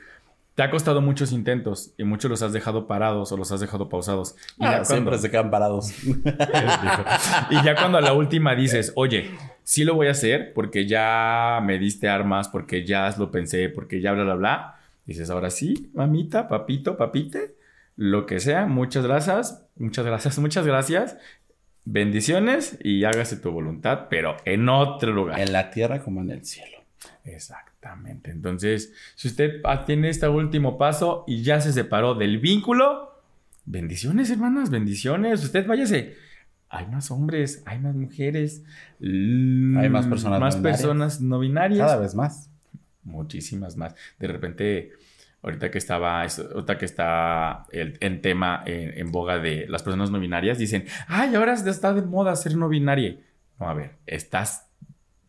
[0.58, 3.90] te ha costado muchos intentos y muchos los has dejado parados o los has dejado
[3.90, 4.36] pausados.
[4.58, 5.94] Y Ah, ya siempre se quedan parados.
[7.52, 9.30] y ya cuando a la última dices, oye,
[9.62, 14.02] sí lo voy a hacer porque ya me diste armas, porque ya lo pensé, porque
[14.02, 14.80] ya bla, bla, bla.
[15.06, 17.54] Dices, ahora sí, mamita, papito, papite,
[17.96, 21.18] lo que sea, muchas gracias, muchas gracias, muchas gracias.
[21.86, 25.40] Bendiciones y hágase tu voluntad, pero en otro lugar.
[25.40, 26.80] en la tierra como en el cielo.
[27.80, 28.32] Exactamente.
[28.32, 33.22] Entonces, si usted tiene este último paso y ya se separó del vínculo,
[33.66, 35.44] bendiciones, hermanas, bendiciones.
[35.44, 36.16] Usted váyase.
[36.70, 38.64] Hay más hombres, hay más mujeres,
[39.00, 40.82] Hay más personas más no binarias.
[40.82, 42.50] personas no binarias, Cada vez más.
[43.04, 43.96] muchísimas más.
[44.20, 44.92] De repente,
[45.44, 50.12] ahorita que estaba, ahorita que está el, en tema en, en boga de las personas
[50.12, 53.18] no binarias, dicen, ay, ahora está de moda ser no binaria.
[53.60, 54.67] No, a ver, estás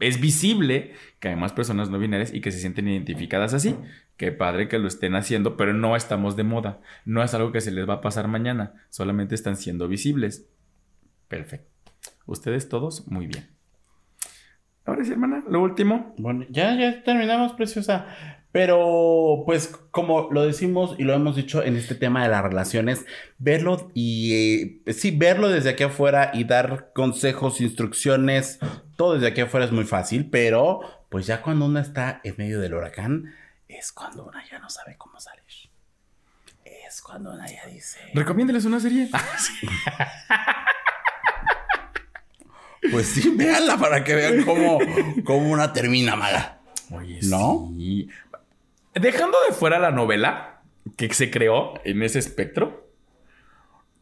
[0.00, 3.76] es visible que hay más personas no binarias y que se sienten identificadas así.
[4.16, 6.80] Qué padre que lo estén haciendo, pero no estamos de moda.
[7.04, 8.74] No es algo que se les va a pasar mañana.
[8.90, 10.48] Solamente están siendo visibles.
[11.28, 11.70] Perfecto.
[12.26, 13.46] Ustedes todos muy bien.
[14.84, 16.14] Ahora sí, hermana, lo último.
[16.18, 18.06] Bueno, ya, ya terminamos, preciosa.
[18.58, 23.06] Pero, pues, como lo decimos y lo hemos dicho en este tema de las relaciones,
[23.38, 28.58] verlo y eh, sí, verlo desde aquí afuera y dar consejos, instrucciones,
[28.96, 32.58] todo desde aquí afuera es muy fácil, pero pues ya cuando uno está en medio
[32.58, 33.32] del huracán,
[33.68, 35.44] es cuando una ya no sabe cómo salir.
[36.64, 39.08] Es cuando una ya dice, Recomiéndeles una serie.
[42.90, 44.80] pues sí, véanla para que vean cómo,
[45.22, 46.58] cómo una termina mala.
[46.90, 47.70] Oye, ¿No?
[47.76, 48.08] sí.
[49.00, 50.62] Dejando de fuera la novela
[50.96, 52.88] que se creó en ese espectro,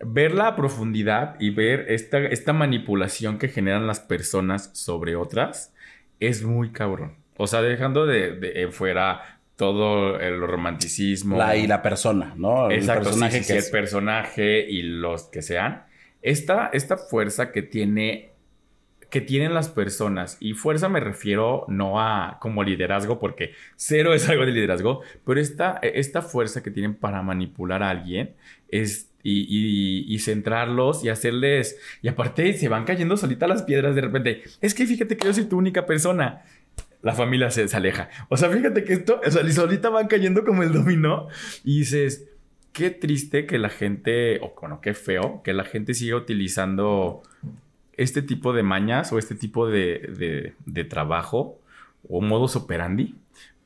[0.00, 5.74] verla a profundidad y ver esta, esta manipulación que generan las personas sobre otras
[6.20, 7.16] es muy cabrón.
[7.36, 11.36] O sea, dejando de, de fuera todo el romanticismo.
[11.36, 12.70] La y la persona, ¿no?
[12.70, 13.70] El personaje sí, sí, que es.
[13.70, 15.84] personaje y los que sean.
[16.22, 18.32] Esta, esta fuerza que tiene
[19.10, 24.28] que tienen las personas y fuerza me refiero no a como liderazgo porque cero es
[24.28, 28.34] algo de liderazgo pero esta, esta fuerza que tienen para manipular a alguien
[28.68, 33.94] es y, y- y centrarlos y hacerles y aparte se van cayendo solitas las piedras
[33.96, 34.42] de repente.
[34.60, 36.42] Es que fíjate que yo soy tu única persona.
[37.02, 38.08] La familia se, se aleja.
[38.28, 41.26] O sea fíjate que esto o sea, solita van cayendo como el dominó
[41.64, 42.28] y dices
[42.72, 47.22] qué triste que la gente, o bueno, qué feo, que la gente siga utilizando
[47.96, 51.58] este tipo de mañas o este tipo de, de- trabajo
[52.08, 53.14] o modus operandi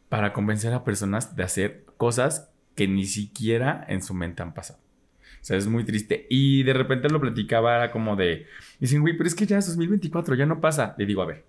[0.09, 4.79] para convencer a personas de hacer cosas que ni siquiera en su mente han pasado.
[5.41, 6.27] O sea, es muy triste.
[6.29, 8.47] Y de repente lo platicaba, era como de,
[8.79, 10.95] dicen, güey, pero es que ya es 2024, ya no pasa.
[10.99, 11.45] Le digo, a ver,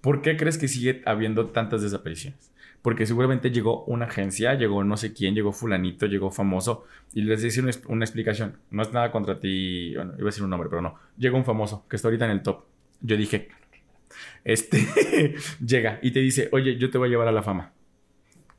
[0.00, 2.50] ¿por qué crees que sigue habiendo tantas desapariciones?
[2.82, 7.42] Porque seguramente llegó una agencia, llegó no sé quién, llegó fulanito, llegó famoso y les
[7.42, 8.56] dice una, una explicación.
[8.70, 10.94] No es nada contra ti, bueno, iba a decir un nombre, pero no.
[11.18, 12.64] Llega un famoso que está ahorita en el top.
[13.02, 13.48] Yo dije,
[14.44, 14.86] este,
[15.64, 17.72] llega y te dice, oye, yo te voy a llevar a la fama.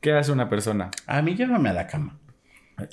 [0.00, 0.90] ¿Qué hace una persona?
[1.06, 2.18] A mí llévame a la cama.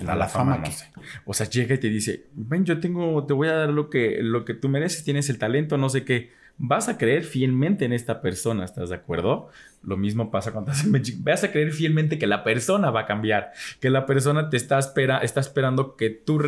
[0.06, 0.72] A la fama, no ¿qué?
[0.72, 0.92] sé.
[1.26, 4.20] O sea, llega y te dice, ven, yo tengo, te voy a dar lo que,
[4.22, 6.32] lo que tú mereces, tienes el talento, no sé qué.
[6.62, 9.50] Vas a creer fielmente en esta persona, ¿estás de acuerdo?
[9.82, 11.16] Lo mismo pasa cuando haces Magic.
[11.24, 14.78] Vas a creer fielmente que la persona va a cambiar, que la persona te está,
[14.78, 16.42] espera, está esperando que tú,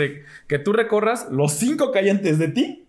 [0.48, 2.84] que tú recorras los cinco hay antes de ti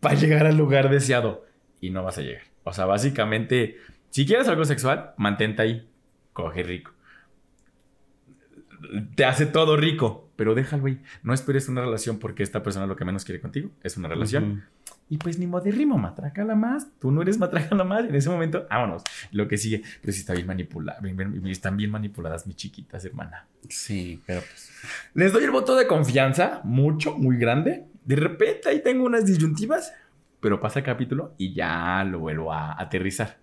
[0.00, 1.46] para llegar al lugar deseado
[1.80, 2.42] y no vas a llegar.
[2.64, 3.78] O sea, básicamente
[4.10, 5.88] Si quieres algo sexual, mantente ahí.
[6.32, 6.92] Coge rico.
[9.14, 11.00] Te hace todo rico, pero déjalo ahí.
[11.22, 14.64] No esperes una relación porque esta persona lo que menos quiere contigo es una relación.
[15.08, 16.88] Y pues ni modérrimo, matrácala más.
[16.98, 18.04] Tú no eres matrácala más.
[18.06, 19.02] En ese momento, vámonos.
[19.32, 19.82] Lo que sigue.
[20.00, 21.00] Pero si está bien manipulada.
[21.46, 23.46] están bien manipuladas mis chiquitas, hermana.
[23.68, 24.70] Sí, pero pues.
[25.14, 27.84] Les doy el voto de confianza, mucho, muy grande.
[28.04, 29.92] De repente ahí tengo unas disyuntivas,
[30.40, 33.38] pero pasa el capítulo y ya lo vuelvo a aterrizar.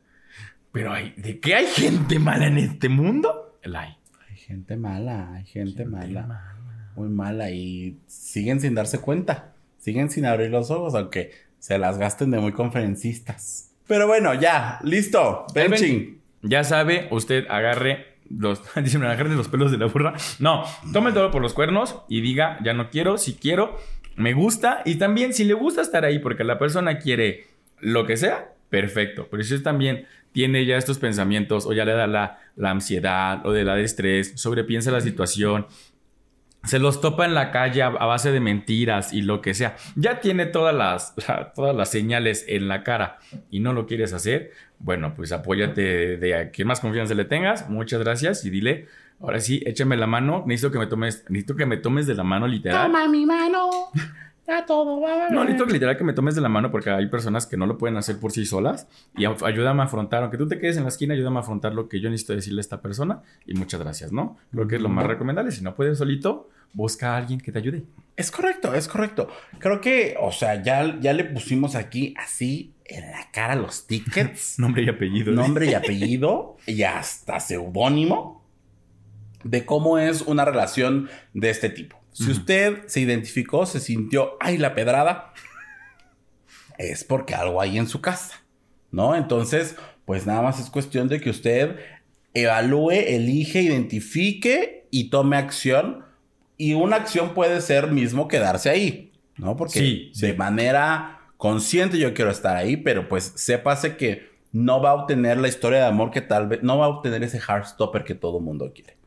[0.71, 3.59] Pero hay, ¿de qué hay gente mala en este mundo?
[3.63, 3.97] La hay.
[4.29, 6.27] Hay gente mala, hay gente, Gente mala.
[6.27, 6.55] mala.
[6.95, 7.51] Muy mala.
[7.51, 9.53] Y siguen sin darse cuenta.
[9.77, 11.31] Siguen sin abrir los ojos, aunque
[11.61, 13.71] se las gasten de muy conferencistas.
[13.87, 15.45] Pero bueno, ya, listo.
[15.53, 16.19] Benching.
[16.41, 19.03] Ya sabe, usted agarre los, dicen,
[19.35, 20.13] los pelos de la burra.
[20.39, 23.79] No, tome el toro por los cuernos y diga, ya no quiero, si quiero,
[24.15, 24.81] me gusta.
[24.85, 27.45] Y también, si le gusta estar ahí porque la persona quiere
[27.79, 29.27] lo que sea, perfecto.
[29.29, 33.45] Pero si usted también tiene ya estos pensamientos o ya le da la, la ansiedad
[33.45, 35.67] o de la de estrés, sobrepiensa la situación,
[36.63, 39.75] se los topa en la calle a, base de mentiras y lo que sea.
[39.95, 44.13] Ya tiene todas las, la- todas las señales en la cara y no lo quieres
[44.13, 44.51] hacer.
[44.79, 47.69] Bueno, pues apóyate de a quien más confianza le tengas.
[47.69, 48.87] Muchas gracias y dile,
[49.19, 50.43] ahora sí, échame la mano.
[50.47, 52.91] Necesito que me tomes, necesito que me tomes de la mano literal.
[53.09, 53.69] mi mano.
[54.47, 57.07] Ya todo va No, necesito que literal que me tomes de la mano porque hay
[57.09, 60.37] personas que no lo pueden hacer por sí solas y a- ayúdame a afrontar, aunque
[60.37, 62.61] tú te quedes en la esquina, ayúdame a afrontar lo que yo necesito decirle a
[62.61, 64.37] esta persona y muchas gracias, ¿no?
[64.51, 65.51] Creo que es lo más recomendable.
[65.51, 67.83] Si no puedes solito, busca a alguien que te ayude.
[68.17, 69.27] Es correcto, es correcto.
[69.59, 74.55] Creo que, o sea, ya, ya le pusimos aquí así en la cara los tickets.
[74.59, 75.31] Nombre y apellido.
[75.33, 78.43] nombre y apellido y hasta seudónimo
[79.43, 81.97] de cómo es una relación de este tipo.
[82.11, 85.33] Si usted se identificó, se sintió, ay, la pedrada,
[86.77, 88.43] es porque algo hay en su casa,
[88.91, 89.15] ¿no?
[89.15, 91.77] Entonces, pues nada más es cuestión de que usted
[92.33, 96.05] evalúe, elige, identifique y tome acción.
[96.57, 99.55] Y una acción puede ser mismo quedarse ahí, ¿no?
[99.55, 100.27] Porque Sí, sí.
[100.27, 105.39] de manera consciente yo quiero estar ahí, pero pues sépase que no va a obtener
[105.39, 108.39] la historia de amor que tal vez, no va a obtener ese heartstopper que todo
[108.39, 108.97] mundo quiere,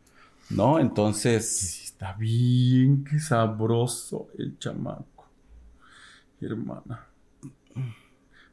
[0.50, 0.80] ¿no?
[0.80, 5.26] Entonces, está bien, qué sabroso el chamaco.
[6.38, 7.06] Hermana.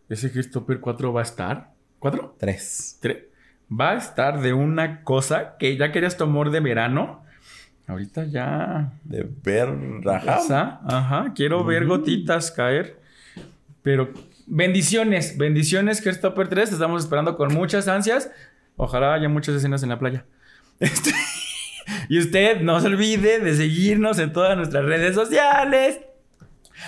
[0.07, 1.71] ¿Ese Christopher 4 va a estar?
[1.99, 2.35] ¿Cuatro?
[2.39, 2.97] tres.
[3.01, 3.25] Tre-
[3.69, 7.23] Va a estar de una cosa que ya querías tu amor de verano.
[7.87, 8.93] Ahorita ya.
[9.03, 9.69] De ver,
[10.07, 10.81] ajá.
[10.85, 11.33] Ajá.
[11.35, 12.99] Quiero ver gotitas caer.
[13.81, 14.13] Pero
[14.47, 16.69] bendiciones, bendiciones, Christopher 3.
[16.69, 18.29] Te estamos esperando con muchas ansias.
[18.77, 20.25] Ojalá haya muchas escenas en la playa.
[20.79, 21.11] Este-
[22.09, 25.99] y usted no se olvide de seguirnos en todas nuestras redes sociales.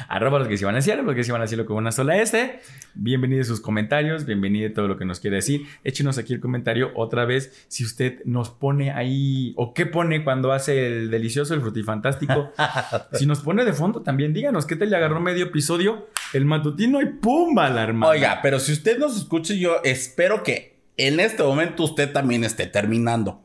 [0.08, 1.92] Arroba los que se van al cielo, los que se van al cielo con una
[1.92, 2.60] sola S.
[2.96, 5.68] Bienvenidos sus comentarios, bienvenido todo lo que nos quiere decir.
[5.84, 10.52] Échenos aquí el comentario otra vez si usted nos pone ahí o qué pone cuando
[10.52, 12.52] hace el delicioso, el frutifantástico.
[13.14, 17.02] si nos pone de fondo también, díganos qué te le agarró medio episodio, el matutino
[17.02, 17.70] y ¡pumba!
[17.70, 18.12] La hermana.
[18.12, 22.68] Oiga, pero si usted nos escucha, yo espero que en este momento usted también esté
[22.68, 23.42] terminando.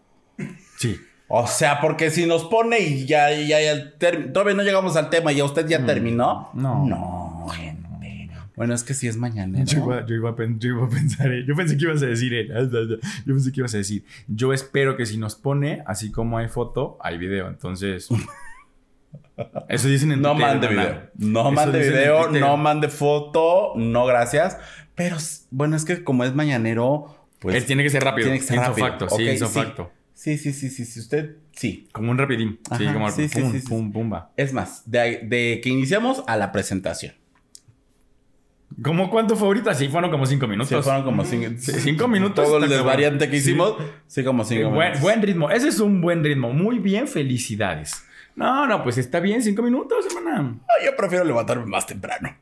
[0.76, 0.98] Sí.
[1.28, 3.92] O sea, porque si nos pone y ya, ya, ya
[4.32, 6.48] todavía no llegamos al tema y ya usted ya terminó.
[6.54, 6.86] Mm, no.
[6.86, 7.88] No, gente.
[8.58, 9.62] Bueno, es que sí es mañana.
[9.62, 12.34] Yo iba, yo iba a yo iba a pensar, yo pensé que ibas a decir,
[12.34, 12.48] eh,
[13.24, 16.48] yo pensé que ibas a decir, yo espero que si nos pone, así como hay
[16.48, 18.08] foto, hay video, entonces...
[19.68, 21.00] Eso dicen en No Twitter, mande video.
[21.18, 24.58] No Eso mande video, no mande foto, no gracias.
[24.96, 25.16] Pero
[25.52, 27.54] bueno, es que como es mañanero, pues.
[27.54, 28.88] Él tiene que ser rápido, tiene que ser rápido.
[28.88, 29.54] facto, sí, Ok, ipso sí.
[29.54, 29.92] facto.
[30.18, 30.98] Sí, sí, sí, sí, sí.
[30.98, 31.88] Usted, sí.
[31.92, 32.58] Como un rapidín.
[32.76, 33.68] sí, como sí, pum, sí, sí.
[33.68, 34.32] pum, pumba.
[34.36, 37.14] Es más, de, de que iniciamos a la presentación.
[38.82, 39.74] ¿Cómo cuánto fue ahorita?
[39.74, 40.70] Sí, fueron como cinco minutos.
[40.70, 42.44] Sí, fueron como cinco, minutos.
[42.44, 43.18] Todo el cabrón.
[43.18, 43.76] que hicimos,
[44.08, 45.02] sí, como cinco buen, minutos.
[45.02, 45.50] buen ritmo.
[45.52, 46.52] Ese es un buen ritmo.
[46.52, 48.02] Muy bien, felicidades.
[48.34, 50.58] No, no, pues está bien, cinco minutos, hermana.
[50.80, 52.36] Ay, Yo prefiero levantarme más temprano.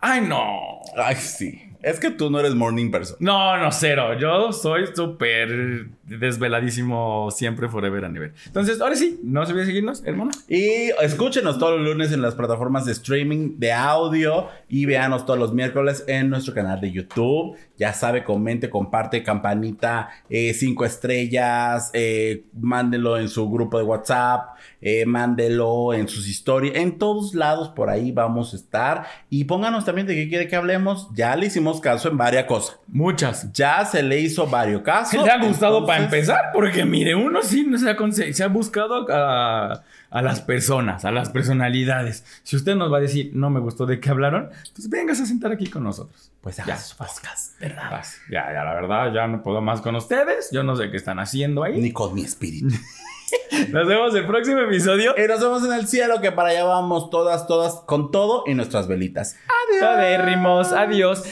[0.00, 0.80] Ay, no.
[0.96, 1.69] Ay, sí.
[1.82, 3.16] Es que tú no eres morning person.
[3.20, 4.18] No, no, cero.
[4.18, 8.34] Yo soy súper desveladísimo siempre, forever and ever.
[8.46, 10.30] Entonces, ahora sí, no se olvide seguirnos, hermana.
[10.48, 15.38] Y escúchenos todos los lunes en las plataformas de streaming de audio y véanos todos
[15.38, 17.56] los miércoles en nuestro canal de YouTube.
[17.80, 24.50] Ya sabe, comente, comparte, campanita, eh, cinco estrellas, eh, mándelo en su grupo de WhatsApp,
[24.82, 29.06] eh, mándelo en sus historias, en todos lados por ahí vamos a estar.
[29.30, 31.08] Y pónganos también de qué quiere que hablemos.
[31.14, 32.78] Ya le hicimos caso en varias cosas.
[32.86, 33.50] Muchas.
[33.54, 35.24] Ya se le hizo varios casos.
[35.24, 36.50] ¿Le ha gustado para empezar?
[36.52, 37.96] Porque mire, uno sí se ha,
[38.34, 42.24] se ha buscado a, a las personas, a las personalidades.
[42.42, 45.26] Si usted nos va a decir, no me gustó de qué hablaron, pues vengas a
[45.26, 46.30] sentar aquí con nosotros.
[46.40, 46.76] Pues Ya.
[46.76, 47.58] su podcast.
[47.60, 48.02] verdad.
[48.30, 50.50] Ya, ya, la verdad, ya no puedo más con ustedes.
[50.52, 51.80] Yo no sé qué están haciendo ahí.
[51.80, 52.74] Ni con mi espíritu.
[53.70, 55.14] Nos vemos el próximo episodio.
[55.16, 58.54] y nos vemos en el cielo, que para allá vamos todas, todas, con todo y
[58.54, 59.36] nuestras velitas.
[59.78, 60.72] Todérrimos.
[60.72, 61.22] Adiós.